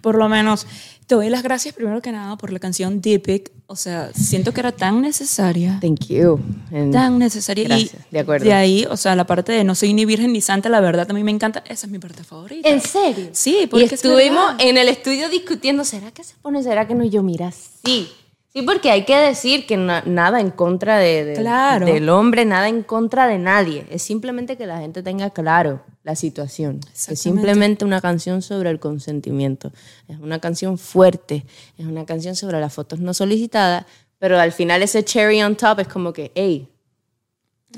[0.00, 0.66] Por lo menos,
[1.06, 3.52] te doy las gracias primero que nada por la canción Deepic.
[3.66, 5.78] O sea, siento que era tan necesaria.
[5.80, 6.38] Thank you.
[6.72, 7.64] And- Tan necesaria.
[7.64, 8.44] Gracias, y de acuerdo.
[8.44, 11.10] De ahí, o sea, la parte de no soy ni virgen ni santa, la verdad,
[11.10, 11.62] a mí me encanta.
[11.66, 12.68] Esa es mi parte favorita.
[12.68, 13.28] ¿En serio?
[13.32, 16.62] Sí, porque y es estuvimos en el estudio discutiendo, ¿será que se pone?
[16.62, 17.04] ¿Será que no?
[17.04, 18.08] Y yo, mira, sí.
[18.52, 21.86] Sí, porque hay que decir que na- nada en contra de, de- Claro.
[21.86, 23.84] del hombre, nada en contra de nadie.
[23.90, 26.80] Es simplemente que la gente tenga claro la situación.
[27.08, 29.72] Es simplemente una canción sobre el consentimiento.
[30.06, 31.44] Es una canción fuerte.
[31.78, 33.86] Es una canción sobre las fotos no solicitadas.
[34.18, 36.68] Pero al final ese cherry on top es como que, hey,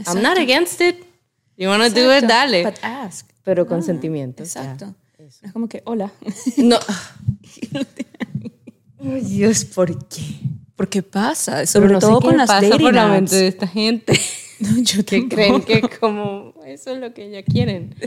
[0.06, 0.96] I'm not against it.
[1.56, 2.26] You wanna do it, Exacto.
[2.26, 2.64] dale.
[2.64, 3.30] But ask.
[3.44, 4.42] Pero consentimiento.
[4.42, 4.94] o sea, Exacto.
[5.42, 6.12] Es como que, hola.
[6.58, 6.78] No.
[8.98, 10.22] Ay, Dios, ¿por qué?
[10.74, 11.64] ¿Por qué pasa?
[11.64, 14.18] Sobre no todo con las pasa por la mente de esta gente.
[14.82, 17.94] yo que creen que como eso es lo que ellas quieren.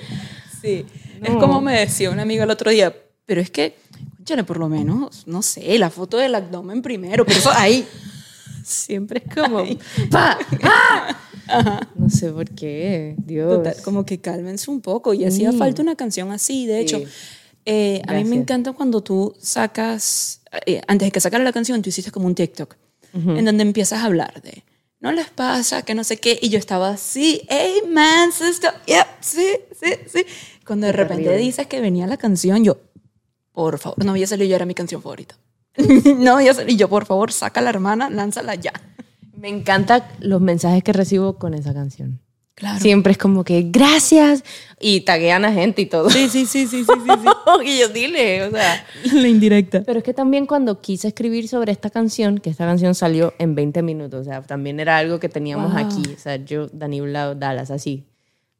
[0.61, 0.85] Sí.
[1.23, 1.39] Es No.
[1.39, 2.93] como me decía una amiga el otro día,
[3.25, 3.77] pero es que,
[4.11, 7.87] escúchale, por lo menos, no sé, la foto del abdomen primero, pero eso ahí.
[8.65, 9.63] Siempre es como,
[10.11, 11.87] pa, ¡ah!
[11.95, 13.55] No sé por qué, Dios.
[13.63, 15.13] Total, como que cálmense un poco.
[15.13, 15.57] Y hacía Sí.
[15.57, 16.65] falta una canción así.
[16.67, 17.05] De hecho, Sí.
[17.65, 21.81] eh, a mí me encanta cuando tú sacas, eh, antes de que sacara la canción,
[21.81, 22.75] tú hiciste como un TikTok,
[23.13, 24.61] en donde empiezas a hablar de,
[24.99, 26.37] no les pasa, que no sé qué.
[26.41, 29.47] Y yo estaba así, hey man, sister, yep, sí,
[29.79, 30.25] sí, sí.
[30.65, 32.77] Cuando de repente dices que venía la canción, yo,
[33.53, 35.35] por favor, no voy a salir, yo era mi canción favorita.
[35.77, 38.73] no voy a salir, yo, por favor, saca a la hermana, lánzala ya.
[39.35, 42.19] Me encantan los mensajes que recibo con esa canción.
[42.59, 42.79] Claro.
[42.79, 44.43] Siempre es como que, gracias.
[44.81, 46.09] Y taguean a gente y todo.
[46.09, 47.27] Sí, sí, sí, sí, sí, sí.
[47.65, 48.85] y yo dile, o sea.
[49.13, 49.83] La indirecta.
[49.85, 53.55] Pero es que también cuando quise escribir sobre esta canción, que esta canción salió en
[53.55, 55.85] 20 minutos, o sea, también era algo que teníamos Wow.
[55.85, 58.03] aquí, o sea, yo, Dani Blau, Dallas, así.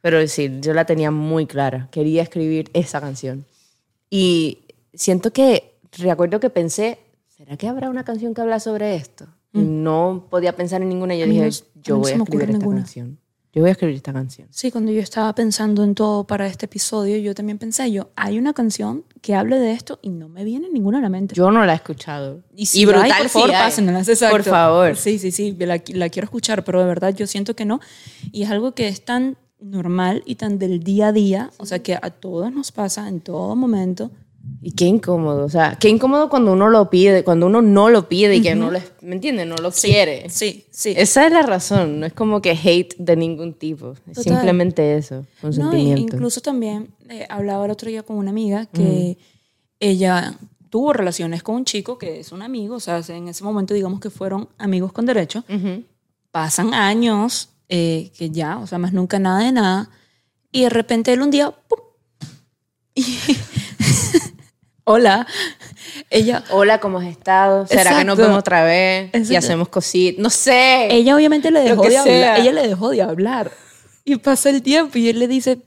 [0.02, 3.44] Pero sí, yo la tenía muy clara, quería escribir esa canción.
[4.10, 4.60] Y
[4.94, 9.28] siento que, recuerdo que pensé, ¿será que habrá una canción que habla sobre esto?
[9.54, 11.30] Y no podía pensar en ninguna, yo Mm.
[11.30, 12.78] A mí dije, no s- a yo no voy a escribir esta ninguna.
[12.82, 13.18] canción.
[13.52, 14.48] Yo voy a escribir esta canción.
[14.52, 18.38] Sí, cuando yo estaba pensando en todo para este episodio, yo también pensé, yo, hay
[18.38, 21.34] una canción que hable de esto y no me viene ninguna a la mente.
[21.34, 22.44] Yo no la he escuchado.
[22.56, 23.64] y si brutal, por favor, sí hay.
[23.64, 24.36] pásenlas, exacto.
[24.36, 24.96] Por favor.
[24.96, 27.80] Sí, sí, sí, la, la quiero escuchar, pero de verdad yo siento que no.
[28.32, 31.80] Y es algo que es tan normal y tan del día a día, o sea,
[31.80, 34.12] que a todos nos pasa en todo momento.
[34.62, 38.10] Y qué incómodo, o sea, qué incómodo cuando uno lo pide, cuando uno no lo
[38.10, 39.48] pide y que no lo, ¿me entiendes?
[39.48, 40.30] No lo quiere.
[40.30, 40.94] Sí, sí.
[40.98, 45.16] Esa es la razón, no es como que hate de ningún tipo, es simplemente eso,
[45.16, 46.02] No, consentimiento.
[46.16, 49.18] incluso también eh, hablaba el otro día con una amiga que
[49.80, 50.38] ella
[50.70, 54.00] tuvo relaciones con un chico que es un amigo, o sea, en ese momento digamos
[54.02, 55.44] que fueron amigos con derecho.
[55.50, 55.84] Ujú.
[56.32, 59.90] Pasan años eh, que ya, o sea, más nunca nada de nada,
[60.52, 61.80] y de repente él un día, ¡pum!
[62.96, 63.04] Y-
[64.92, 65.28] Hola,
[66.10, 67.68] ella, Hola, ¿cómo has estado?
[67.68, 69.12] ¿Será que nos vemos otra vez?
[69.14, 69.38] Y Exacto.
[69.38, 70.88] hacemos cositas, no sé.
[70.90, 73.52] ella obviamente le dejó de hablar, ella le dejó de hablar.
[74.04, 75.60] Y pasa el tiempo y él le dice,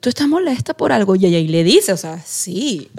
[0.00, 1.14] ¿tú estás molesta por algo?
[1.14, 2.90] Y ella y le dice, o sea, sí.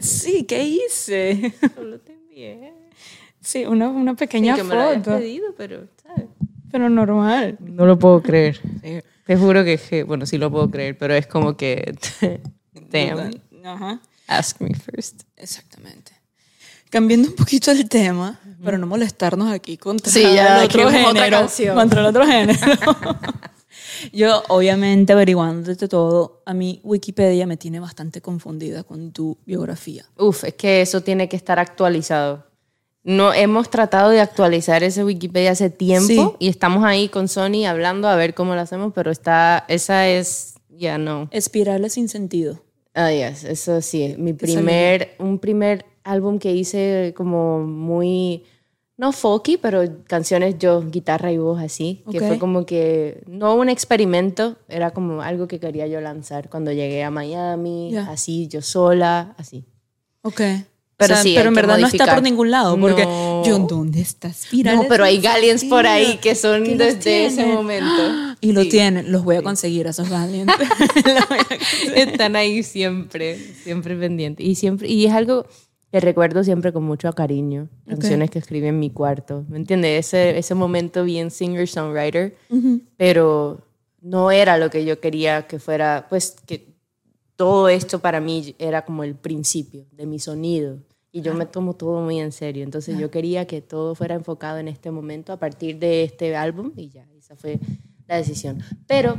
[0.00, 1.54] Sí, ¿qué hice?
[1.76, 2.72] Solo te envié.
[3.40, 6.26] Sí, una, una pequeña que me lo foto, pedido, pero, ¿sabes?
[6.72, 7.56] pero normal.
[7.60, 8.60] No lo puedo creer.
[9.26, 11.94] Te juro que, que- bueno, sí lo puedo creer, pero es como que,
[12.90, 13.30] damn,
[13.64, 15.22] Ajá, ask me first.
[15.36, 16.12] exactamente.
[16.88, 20.98] Cambiando un poquito el tema, para no molestarnos aquí contra Sí, ya, el otro otra
[20.98, 21.38] género.
[21.38, 21.74] canción.
[21.74, 22.58] Contra el otro género.
[24.12, 30.06] Yo, obviamente, averiguándote todo, a mí Wikipedia me tiene bastante confundida con tu biografía.
[30.16, 32.45] Uf, es que eso tiene que estar actualizado.
[33.08, 36.30] No hemos tratado de actualizar ese Wikipedia hace tiempo Sí.
[36.40, 40.54] y estamos ahí con Sony hablando a ver cómo lo hacemos, pero está, esa es,
[40.68, 41.28] ya no.
[41.30, 42.60] Espirales sin sentido.
[42.94, 48.42] Ah, yes, eso sí, mi primer, un primer álbum que hice como muy,
[48.96, 52.26] no folky, pero canciones yo, guitarra y voz así, que Ok.
[52.26, 57.04] fue como que, no un experimento, era como algo que quería yo lanzar cuando llegué
[57.04, 58.10] a Miami, Ya.
[58.10, 59.64] así, yo sola, así.
[60.22, 60.40] Ok.
[60.98, 62.14] Pero O sea, sí, pero en verdad no está modificar.
[62.14, 63.44] por ningún lado, porque No.
[63.44, 67.86] yo, ¿dónde está Espirales No, pero hay Galleons por ahí que son desde ese momento.
[68.40, 68.68] Y lo Sí.
[68.70, 70.52] tienen, los voy a conseguir a esos Galleons.
[71.94, 74.44] Están ahí siempre, siempre pendientes.
[74.46, 75.46] Y, siempre, y es algo
[75.90, 77.68] que recuerdo siempre con mucho cariño.
[77.88, 79.44] Canciones que escribí en mi cuarto.
[79.48, 80.06] ¿Me entiendes?
[80.06, 82.34] Ese, ese momento bien singer-songwriter.
[82.96, 83.60] Pero
[84.02, 86.06] no era lo que yo quería que fuera.
[86.08, 86.75] Pues que
[87.36, 90.78] todo esto para mí era como el principio de mi sonido.
[91.12, 92.62] Y yo me tomo todo muy en serio.
[92.62, 96.72] Entonces yo quería que todo fuera enfocado en este momento a partir de este álbum
[96.76, 97.58] y ya, esa fue
[98.06, 98.62] la decisión.
[98.86, 99.16] Pero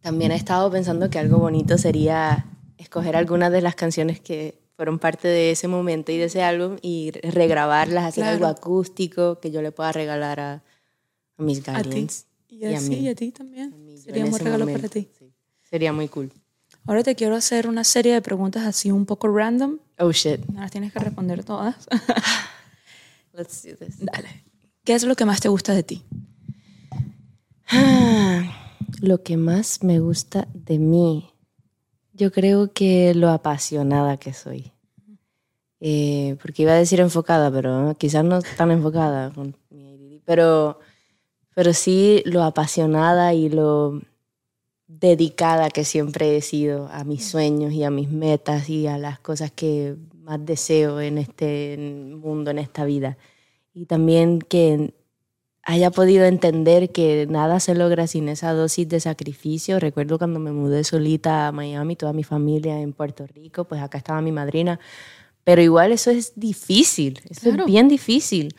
[0.00, 2.46] también he estado pensando que algo bonito sería
[2.78, 6.78] escoger algunas de las canciones que fueron parte de ese momento y de ese álbum
[6.82, 8.34] y regrabarlas, hacer Claro.
[8.34, 10.52] algo acústico que yo le pueda regalar a,
[11.38, 11.70] a mis a ti.
[11.70, 12.26] guardians.
[12.48, 12.96] Y así, mí.
[12.96, 13.72] y a ti también.
[13.72, 15.08] A mí, Sería un regalo momento, para ti.
[15.16, 15.32] sí.
[15.62, 16.32] Sería muy cool.
[16.86, 19.78] Ahora te quiero hacer una serie de preguntas así un poco random.
[19.98, 20.44] Oh shit.
[20.46, 21.76] No las tienes que responder todas.
[23.32, 24.04] Let's do this.
[24.04, 24.44] Dale.
[24.84, 26.02] ¿Qué es lo que más te gusta de ti?
[29.00, 31.30] Lo que más me gusta de mí,
[32.12, 34.72] yo creo que lo apasionada que soy.
[35.80, 39.32] Eh, porque iba a decir enfocada, pero quizás no tan enfocada.
[40.24, 40.78] Pero,
[41.54, 44.00] pero sí lo apasionada y lo,
[45.00, 49.18] dedicada que siempre he sido a mis sueños y a mis metas y a las
[49.18, 53.16] cosas que más deseo en este mundo, en esta vida.
[53.72, 54.94] Y también que
[55.62, 59.80] haya podido entender que nada se logra sin esa dosis de sacrificio.
[59.80, 63.98] Recuerdo cuando me mudé solita a Miami, toda mi familia en Puerto Rico, pues acá
[63.98, 64.78] estaba mi madrina.
[65.42, 68.54] Pero igual eso es difícil, eso es bien difícil.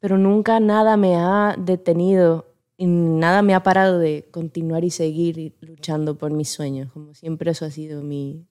[0.00, 2.47] Pero nunca nada me ha detenido
[2.80, 6.92] y nada me ha parado de continuar y seguir luchando por mis sueños.
[6.92, 8.46] Como siempre eso ha sido mi,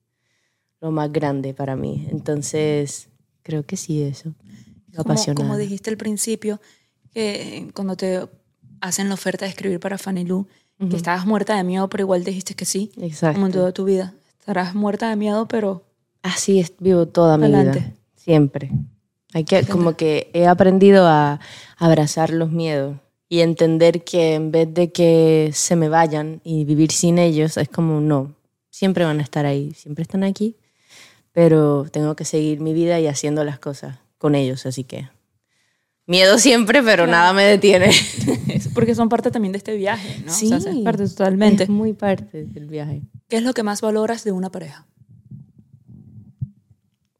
[0.81, 2.05] lo más grande para mí.
[2.11, 3.07] Entonces,
[3.41, 4.33] creo que sí, eso.
[4.97, 6.59] Como, como dijiste al principio,
[7.13, 8.27] que cuando te
[8.81, 10.45] hacen la oferta de escribir para Fanny Lu,
[10.77, 12.91] que estabas muerta de miedo, pero igual dijiste que sí.
[12.97, 13.35] Exacto.
[13.35, 14.13] Como en toda tu vida.
[14.39, 15.85] Estarás muerta de miedo, pero...
[16.21, 17.93] Así es, vivo toda mi vida.
[18.15, 18.71] Siempre.
[19.33, 21.39] Hay que, como que he aprendido a
[21.77, 22.97] abrazar los miedos
[23.29, 27.69] y entender que en vez de que se me vayan y vivir sin ellos, es
[27.69, 28.35] como no,
[28.69, 30.55] siempre van a estar ahí, siempre están aquí,
[31.33, 35.09] pero tengo que seguir mi vida y haciendo las cosas con ellos, así que
[36.05, 37.91] miedo siempre, pero nada me detiene.
[38.73, 40.31] Porque son parte también de este viaje, ¿no?
[40.31, 41.63] Sí, o sea, es parte totalmente.
[41.63, 43.01] Es muy parte del viaje.
[43.27, 44.85] ¿Qué es lo que más valoras de una pareja?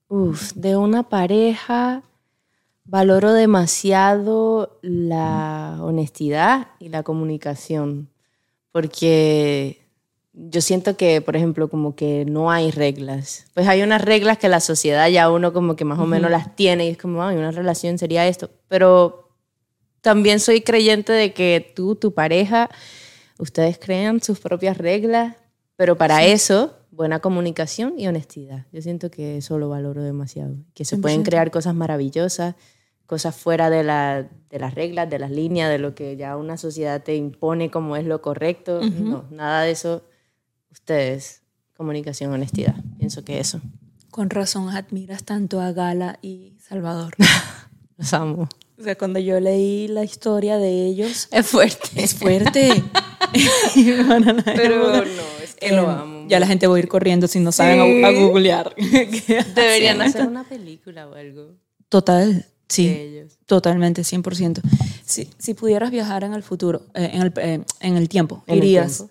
[0.08, 2.04] Uf, de una pareja
[2.88, 8.10] valoro demasiado la honestidad y la comunicación,
[8.72, 9.82] porque
[10.34, 13.46] yo siento que, por ejemplo, como que no hay reglas.
[13.54, 16.56] Pues hay unas reglas que la sociedad ya uno como que más o menos las
[16.56, 19.30] tiene y es como, ay, una relación sería esto, pero
[20.02, 22.70] también soy creyente de que tú, tu pareja,
[23.40, 25.36] ustedes crean sus propias reglas,
[25.76, 28.66] pero para eso buena comunicación y honestidad.
[28.72, 32.56] Yo siento que eso lo valoro demasiado, que se pueden crear cosas maravillosas
[33.08, 36.58] cosas fuera de, la, de las reglas, de las líneas, de lo que ya una
[36.58, 38.82] sociedad te impone como es lo correcto.
[38.82, 40.04] No, nada de eso.
[40.72, 41.42] Ustedes,
[41.76, 42.76] comunicación, honestidad.
[43.00, 43.62] Pienso que eso.
[44.12, 47.16] Con razón admiras tanto a Gala y Salvador.
[47.98, 48.48] Los amo.
[48.80, 51.30] O sea, cuando yo leí la historia de ellos...
[51.32, 51.90] Es fuerte.
[51.96, 52.70] Es fuerte.
[53.76, 54.44] Pero no,
[55.60, 56.26] que lo em, amo.
[56.28, 58.76] Ya la gente va a ir corriendo si no saben a, googlear.
[58.76, 61.56] Deberían hacer una película o algo.
[61.90, 62.46] Total.
[62.68, 64.62] Sí, totalmente, 100%.
[65.06, 69.06] Si, si pudieras viajar en el futuro, eh, en, el, eh, en, el, tiempo, ¿irías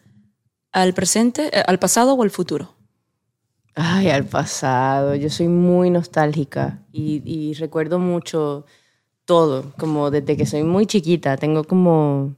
[0.73, 2.75] al presente, eh, al pasado o al futuro?
[3.75, 5.15] Ay, al pasado.
[5.15, 8.67] Yo soy muy nostálgica y, y, recuerdo mucho
[9.25, 11.37] todo, como desde que soy muy chiquita.
[11.37, 12.37] Tengo como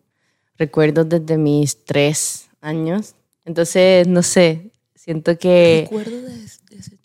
[0.57, 3.15] recuerdos desde mis tres años.
[3.45, 5.83] Entonces, no sé, siento que...
[5.85, 6.97] Recuerdo de, de ese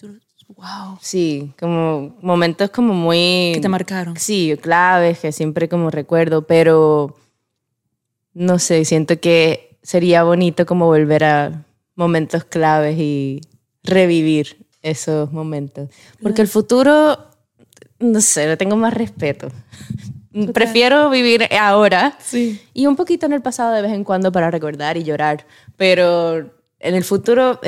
[0.55, 0.97] Wow.
[1.01, 3.51] Sí, como momentos como muy...
[3.55, 4.17] Que te marcaron.
[4.17, 7.15] Sí, claves que siempre como recuerdo, pero
[8.33, 13.41] no sé, siento que sería bonito como volver a momentos claves y
[13.83, 15.89] revivir esos momentos.
[16.21, 17.17] Porque el futuro,
[17.99, 19.49] no sé, le tengo más respeto.
[20.53, 22.59] Prefiero vivir ahora sí.
[22.73, 25.45] y un poquito en el pasado de vez en cuando para recordar y llorar,
[25.77, 26.51] pero
[26.83, 27.59] en el futuro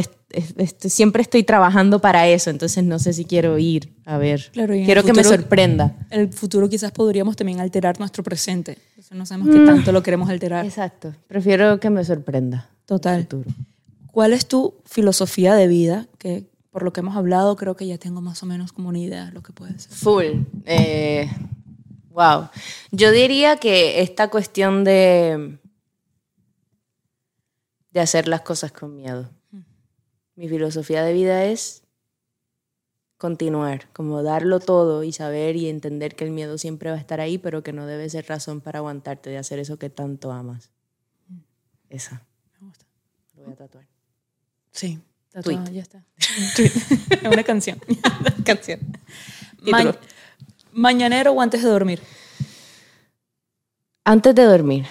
[0.80, 4.51] siempre estoy trabajando para eso, entonces no sé si quiero ir a ver.
[4.54, 5.95] quiero que me sorprenda.
[6.10, 8.78] el futuro quizás podríamos también alterar nuestro presente.
[9.12, 9.65] no sabemos qué mm.
[9.65, 10.65] tanto lo queremos alterar.
[10.65, 11.13] Exacto.
[11.28, 12.69] Prefiero que me sorprenda.
[12.86, 13.28] Total.
[14.12, 16.08] ¿Cuál es tu filosofía de vida?
[16.17, 18.99] Que por lo que hemos hablado creo que ya tengo más o menos como una
[18.99, 19.93] idea de lo que puede ser.
[19.93, 20.43] Full.
[20.65, 21.30] Eh,
[22.12, 22.49] wow.
[22.91, 25.58] Yo diría que esta cuestión de
[27.95, 29.29] de hacer las cosas con miedo.
[30.36, 31.81] Mi filosofía de vida es
[33.17, 37.21] continuar, como darlo todo y saber y entender que el miedo siempre va a estar
[37.21, 40.71] ahí, pero que no debe ser razón para aguantarte de hacer eso que tanto amas.
[41.89, 42.21] Esa.
[42.60, 42.86] Me gusta.
[43.38, 43.88] Lo voy a tatuar.
[44.71, 44.99] Sí,
[45.31, 46.03] tatuado, ya está.
[46.17, 47.79] es una canción.
[48.45, 48.81] canción.
[50.73, 52.01] ¿Mañanero o antes de dormir?
[54.03, 54.86] Antes de dormir.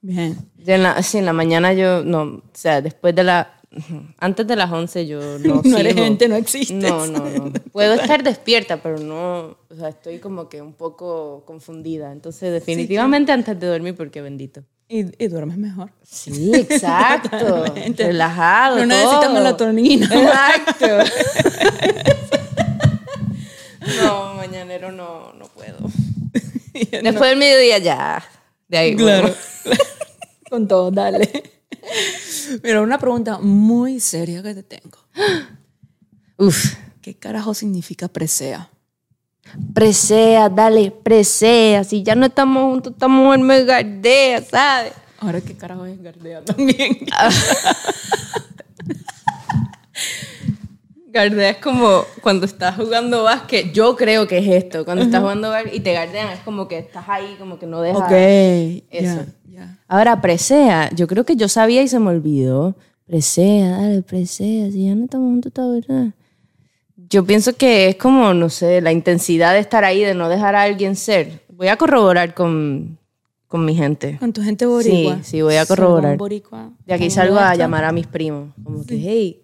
[0.00, 0.36] Bien.
[0.66, 3.60] En la, sí, en la mañana yo, no, o sea, después de la,
[4.18, 6.74] antes de las 11 yo no No eres gente, no existe.
[6.74, 7.52] No, no, no.
[7.72, 12.12] Puedo estar despierta, pero no, o sea, estoy como que un poco confundida.
[12.12, 14.62] Entonces, definitivamente antes de dormir, porque bendito.
[14.90, 15.90] Y, y, duermes mejor.
[16.02, 17.64] Sí, exacto.
[17.98, 18.78] Relajado.
[18.78, 20.06] No necesitas melatonina.
[20.06, 20.86] Exacto.
[24.02, 25.76] no, mañanero no, no puedo.
[27.02, 28.24] Después del mediodía ya.
[28.68, 28.96] De ahí.
[28.96, 29.34] Claro.
[30.50, 31.30] Con todo, dale.
[32.62, 34.98] Mira, una pregunta muy seria que te tengo.
[36.36, 36.74] Uf.
[37.02, 38.70] ¿Qué carajo significa presea?
[39.72, 41.84] Presea, dale, presea.
[41.84, 44.92] Si ya no estamos juntos, estamos en mega idea, ¿sabes?
[45.20, 46.98] Ahora qué carajo es Gardea también.
[51.18, 53.72] Gardea es como cuando estás jugando básquet.
[53.72, 54.84] Yo creo que es esto.
[54.84, 57.80] Cuando estás jugando básquet y te gardean, es como que estás ahí, como que no
[57.80, 58.02] dejas.
[58.02, 58.12] ok.
[58.12, 58.84] Eso.
[58.90, 59.78] ya, ya.
[59.88, 60.90] Ahora, presea.
[60.94, 62.76] Yo creo que yo sabía y se me olvidó.
[63.04, 64.70] Presea, dale, presea.
[64.70, 66.12] Si ya no estamos juntos, está verdad.
[67.10, 70.54] Yo pienso que es como, no sé, la intensidad de estar ahí, de no dejar
[70.54, 71.42] a alguien ser.
[71.48, 72.98] Voy a corroborar con,
[73.46, 74.18] con mi gente.
[74.20, 75.16] Con tu gente boricua.
[75.16, 76.16] Sí, sí, voy a corroborar.
[76.18, 76.70] Boricua.
[76.86, 78.50] De aquí ¿Cómo salgo a llamar a mis primos.
[78.62, 79.42] Como que, hey,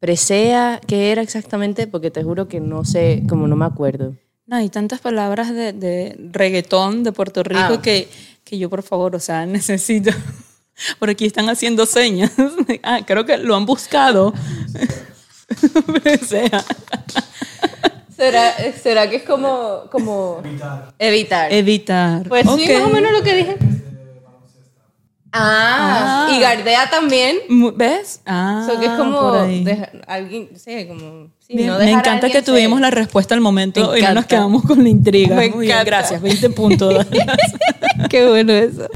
[0.00, 1.86] presea, ¿qué era exactamente?
[1.86, 4.14] Porque te juro que no sé, como no me acuerdo.
[4.46, 7.82] No, hay tantas palabras de, de reggaetón de Puerto Rico Ah.
[7.82, 8.08] que,
[8.44, 10.10] que yo, por favor, o sea, necesito.
[10.98, 12.32] Por aquí están haciendo señas.
[12.82, 14.32] Ah, creo que lo han buscado.
[16.02, 16.64] Presea.
[18.16, 20.42] ¿Será, será que es como, como
[20.98, 21.52] evitar?
[21.52, 22.28] Evitar.
[22.28, 23.56] Pues sí, más o menos lo que dije.
[25.32, 26.32] Ah, Ah.
[26.36, 27.36] y Gardea también.
[27.76, 28.20] ¿Ves?
[28.26, 29.62] Ah, So que es como ahí.
[29.64, 32.82] deja- alguien, sí, como sí, Bien, no me encanta que tuvimos ser.
[32.82, 35.36] la respuesta al momento Me y no nos quedamos con la intriga.
[35.36, 35.84] Me Muy bien, encanta.
[35.84, 36.22] gracias.
[36.22, 37.06] 20 puntos.
[38.10, 38.88] Qué bueno eso.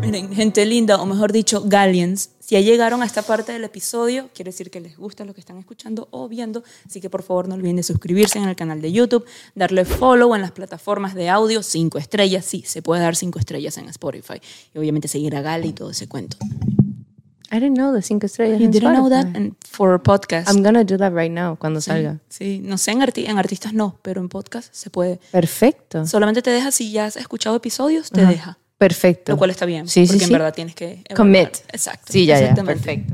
[0.00, 4.28] Miren, gente linda, o mejor dicho, Gallians, si ya llegaron a esta parte del episodio,
[4.34, 7.46] quiere decir que les gusta lo que están escuchando o viendo, así que por favor
[7.46, 9.24] no olviden de suscribirse en el canal de YouTube,
[9.54, 13.78] darle follow en las plataformas de audio, cinco estrellas, sí, se puede dar cinco estrellas
[13.78, 14.40] en Spotify,
[14.74, 16.38] y obviamente seguir a Gali y todo ese cuento.
[17.52, 18.58] I didn't know the cinco estrellas.
[18.60, 19.36] You didn't know that Spotify.
[19.36, 20.48] And for a podcast.
[20.48, 22.18] I'm gonna do that right now cuando salga.
[22.28, 25.20] Sí, no sé, en, arti- en artistas no, pero en podcast se puede.
[25.30, 26.04] Perfecto.
[26.04, 28.58] Solamente te deja, si ya has escuchado episodios, te deja.
[28.80, 29.32] Perfecto.
[29.32, 30.32] Lo cual está bien, Sí, sí, porque en sí.
[30.32, 31.04] verdad tienes que...
[31.06, 31.16] evaluar.
[31.16, 31.48] Commit.
[31.70, 32.10] Exacto.
[32.14, 32.54] Sí, ya, ya.
[32.64, 33.12] Perfecto.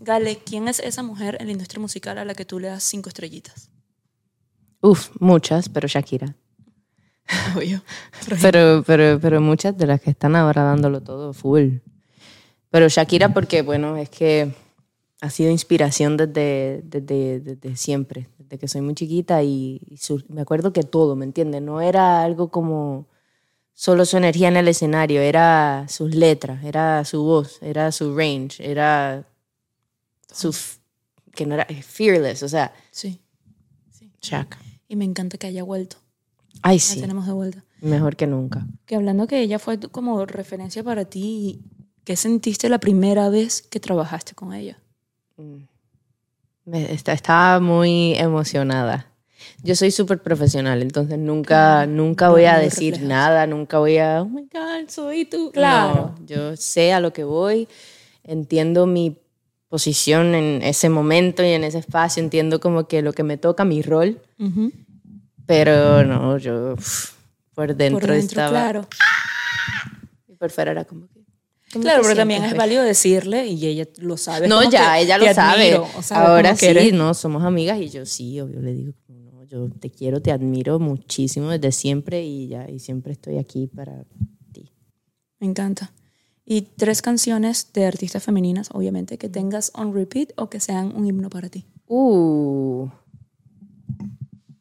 [0.00, 2.82] Gale, ¿quién es esa mujer en la industria musical a la que tú le das
[2.82, 3.68] cinco estrellitas?
[4.80, 6.34] Uf, muchas, pero Shakira.
[7.56, 7.82] Obvio.
[8.40, 11.76] Pero, pero, pero muchas de las que están ahora dándolo todo full.
[12.70, 14.54] Pero Shakira porque, bueno, es que
[15.20, 20.24] ha sido inspiración desde, desde, desde siempre, desde que soy muy chiquita y, y su-
[20.28, 21.60] me acuerdo que todo, ¿me entiendes?
[21.62, 23.06] No era algo como
[23.74, 28.68] solo su energía en el escenario, era sus letras, era su voz, era su range,
[28.70, 29.26] era
[30.30, 30.54] su...
[31.34, 33.20] que no era fearless, o sea, Sí.
[34.20, 34.56] Shak.
[34.88, 35.96] Y me encanta que haya vuelto.
[36.62, 37.64] Ay, La sí, tenemos de vuelta.
[37.80, 38.66] mejor que nunca.
[38.86, 41.60] Que hablando que ella fue como referencia para ti,
[42.04, 44.78] ¿qué sentiste la primera vez que trabajaste con ella?
[46.66, 49.11] Está- estaba muy emocionada.
[49.62, 53.08] Yo soy súper profesional, entonces nunca, nunca voy a decir reflejas.
[53.08, 55.50] nada, nunca voy a, oh my God, soy tú.
[55.52, 56.14] Claro.
[56.18, 57.68] No, yo sé a lo que voy,
[58.24, 59.18] entiendo mi
[59.68, 63.64] posición en ese momento y en ese espacio, entiendo como que lo que me toca,
[63.64, 64.20] mi rol,
[65.46, 66.76] pero no, yo
[67.54, 68.88] por dentro, Por dentro, estaba, claro.
[70.28, 71.21] y por fuera era como que...
[71.72, 74.48] ¿cómo Claro, pero también es válido decirle y ella lo sabe.
[74.48, 75.74] No, ya, ella lo sabe.
[75.74, 78.92] admiro, o sabe Ahora sí, eres- no, somos amigas y yo sí, obvio, le digo,
[79.08, 83.66] no, yo te quiero, te admiro muchísimo desde siempre y ya, y siempre estoy aquí
[83.66, 84.04] para
[84.52, 84.72] ti.
[85.40, 85.92] Me encanta.
[86.44, 91.06] Y tres canciones de artistas femeninas, obviamente, que tengas on repeat o que sean un
[91.06, 91.64] himno para ti.
[91.86, 92.88] Uh.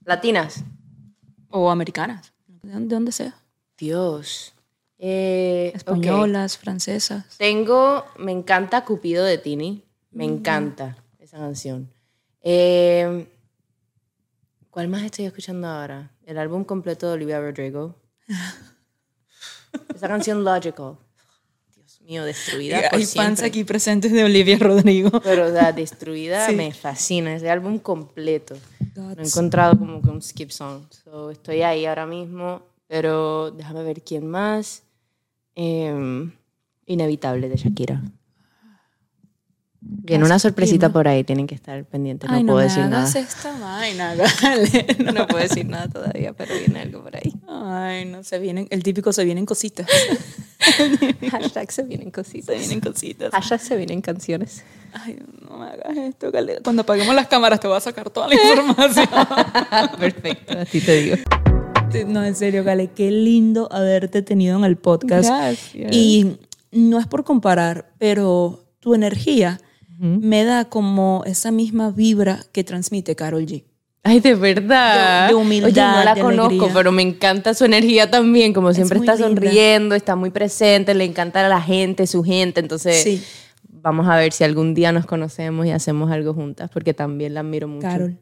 [0.05, 0.63] Latinas.
[1.49, 3.35] O americanas, de donde sea.
[3.77, 4.53] Dios.
[5.03, 5.71] Eh.
[5.75, 7.25] Españolas, francesas.
[7.37, 9.83] Tengo, me encanta Cupido de Tini.
[10.11, 11.89] Me encanta esa canción.
[12.43, 13.27] Eh,
[14.69, 16.11] ¿Cuál más estoy escuchando ahora?
[16.25, 17.95] El álbum completo de Olivia Rodrigo.
[19.95, 20.97] esa canción Logical.
[21.75, 22.89] Dios mío, destruida.
[22.89, 23.45] por Hay fans siempre.
[23.47, 25.19] aquí presentes de Olivia Rodrigo.
[25.21, 26.55] Pero la destruida Sí.
[26.55, 27.35] me fascina.
[27.35, 28.55] Ese álbum completo.
[28.95, 30.83] Lo he That's- encontrado como que un skip song.
[31.03, 32.61] So, estoy ahí ahora mismo.
[32.87, 34.83] Pero déjame ver quién más.
[35.63, 36.31] Em,
[36.87, 38.01] Inevitable de Shakira.
[39.79, 42.29] Viene una sorpresita por ahí, tienen que estar pendientes.
[42.29, 43.07] No Ay, no puedo me decir nada.
[43.07, 44.15] esta vaina.
[45.05, 45.11] No.
[45.13, 47.33] No puedo decir nada todavía, pero viene algo por ahí.
[47.47, 49.87] Ay, no, se vienen, el típico se vienen cositas.
[51.31, 52.47] Hashtag se vienen cositas.
[52.47, 53.31] Se vienen cositas.
[53.31, 54.63] Hashtag se vienen canciones.
[54.93, 56.59] Ay, no me hagas esto, Gale.
[56.63, 59.07] Cuando apaguemos las cámaras te voy a sacar toda la información.
[59.99, 61.17] Perfecto, así te digo.
[62.07, 65.27] No, en serio, Gale, qué lindo haberte tenido en el podcast.
[65.29, 65.91] Gracias.
[65.95, 66.37] Y
[66.71, 69.59] no es por comparar, pero tu energía
[69.99, 73.65] me da como esa misma vibra que transmite Carol G.
[74.03, 75.27] Ay, de verdad.
[75.27, 76.73] De- de humildad, Oye, no la de conozco, alegría.
[76.73, 78.51] pero me encanta su energía también.
[78.51, 79.27] Como siempre está linda.
[79.27, 82.61] sonriendo, está muy presente, le encanta a la gente, su gente.
[82.61, 83.21] Entonces, Sí.
[83.69, 87.41] vamos a ver si algún día nos conocemos y hacemos algo juntas, porque también la
[87.41, 87.87] admiro mucho.
[87.87, 88.17] Carol.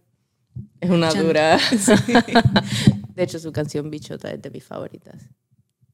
[0.80, 1.26] Es una Chan.
[1.26, 1.60] dura.
[3.16, 5.22] De hecho, su canción Bichota es de mis favoritas.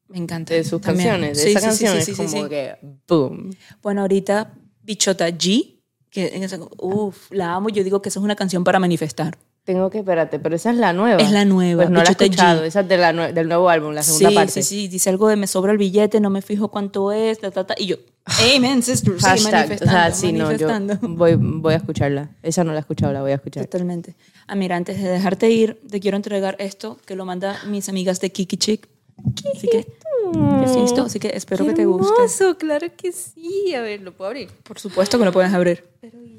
[0.07, 0.53] Me encanta.
[0.53, 1.09] de sus También.
[1.09, 2.49] canciones, de Sí, esa sí, sí, canción, sí, es sí, como sí.
[2.49, 2.76] que
[3.07, 3.51] boom.
[3.82, 4.53] Bueno, ahorita
[4.84, 7.70] Bichota G, que en esa- uf, la amo.
[7.70, 9.38] Yo digo que esa es una canción para manifestar.
[9.66, 11.20] Tengo que, espérate, pero esa es la nueva.
[11.22, 13.93] Es la nueva, Pues no la he escuchado, esa es de la del nuevo álbum,
[13.93, 14.51] la segunda sí, parte.
[14.51, 14.88] sí, sí.
[14.88, 17.74] Dice algo de me sobra el billete, no me fijo cuánto es, ta, ta, ta.
[17.76, 17.95] Y yo,
[18.55, 19.16] amen, sister.
[19.18, 20.68] Sí, Hashtag, o sea, sí, no, yo
[21.01, 22.30] voy, voy a escucharla.
[22.43, 23.66] Esa no la he escuchado, la voy a escuchar.
[23.66, 24.16] Totalmente.
[24.45, 28.22] Ah, mira, antes de dejarte ir, te quiero entregar esto que lo manda mis amigas
[28.22, 28.88] de Kiki Chick.
[29.55, 32.13] Así que, que sí, esto, así que espero que te guste.
[32.13, 33.74] Hermoso, claro que sí.
[33.74, 34.49] A ver, ¿lo puedo abrir?
[34.63, 35.86] Por supuesto que lo puedes abrir.
[36.03, 36.30] Ah, Entonces,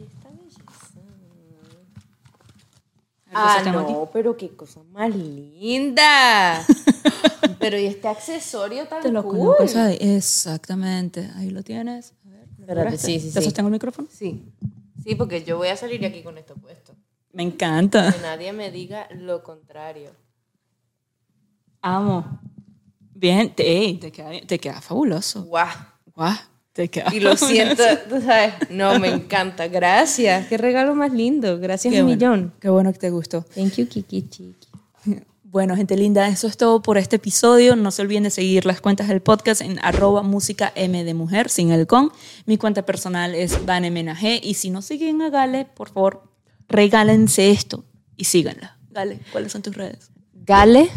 [3.63, 6.65] tengo no, pero qué cosa más linda.
[7.59, 9.39] pero y este accesorio tan Te lo cool.
[9.39, 9.99] colocas ahí.
[10.01, 11.31] Exactamente.
[11.37, 12.15] Ahí lo tienes.
[12.25, 13.45] A ver, ¿lo Espérate, sí, sí, ¿Te sí.
[13.45, 14.09] sostengo el micrófono?
[14.11, 14.53] Sí.
[15.03, 16.95] Sí, porque yo voy a salir de aquí con esto puesto.
[17.33, 18.13] Me encanta.
[18.13, 20.11] Que nadie me diga lo contrario.
[21.83, 22.41] Amo.
[23.15, 25.45] Bien, te, queda, te queda fabuloso.
[25.45, 25.69] Guau.
[26.15, 26.35] Guau,
[27.13, 28.55] Y lo siento, tú sabes.
[28.71, 29.69] No, me encanta.
[29.69, 30.47] Gracias.
[30.47, 31.59] Qué regalo más lindo.
[31.59, 32.53] Gracias Qué un bueno, millón.
[32.61, 33.43] Qué bueno que te gustó.
[33.55, 34.69] Thank you, Kiki Chiqui.
[35.49, 37.77] Bueno, gente linda, eso es todo por este episodio.
[37.77, 41.49] No se olviden de seguir las cuentas del podcast en arroba música M de mujer,
[41.49, 42.13] sin el con.
[42.45, 44.23] Mi cuenta personal es vanemenaj.
[44.43, 46.25] Y si no siguen a Gale, por favor,
[46.69, 47.87] regálense esto
[48.19, 48.77] y síganla.
[48.91, 50.11] Gale, ¿cuáles son tus redes?
[50.35, 50.91] Gale.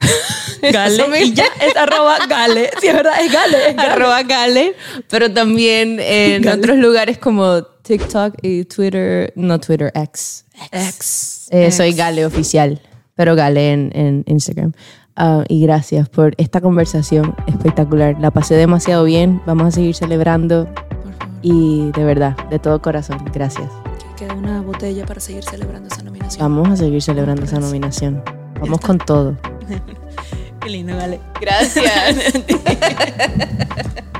[0.62, 2.70] Gale, y ya es arroba Gale.
[2.80, 3.70] Sí, es verdad, es Gale.
[3.70, 3.92] es Gale.
[3.92, 4.74] arroba Gale,
[5.08, 6.58] pero también en Gale.
[6.58, 10.44] otros lugares como TikTok y Twitter, no Twitter, X.
[10.70, 11.48] Ex.
[11.50, 12.80] Eh, soy Gale oficial,
[13.14, 14.72] pero Gale en, en Instagram.
[15.16, 18.16] Ah, y gracias por esta conversación espectacular.
[18.20, 19.42] La pasé demasiado bien.
[19.46, 23.68] Vamos a seguir celebrando Por favor, y de verdad, de todo corazón, gracias.
[24.16, 26.40] que queda una botella para seguir celebrando esa nominación.
[26.42, 28.22] Vamos a seguir celebrando esa nominación.
[28.60, 29.36] Vamos con todo.
[30.60, 31.20] Qué lindo, Gale.
[31.40, 32.34] Gracias.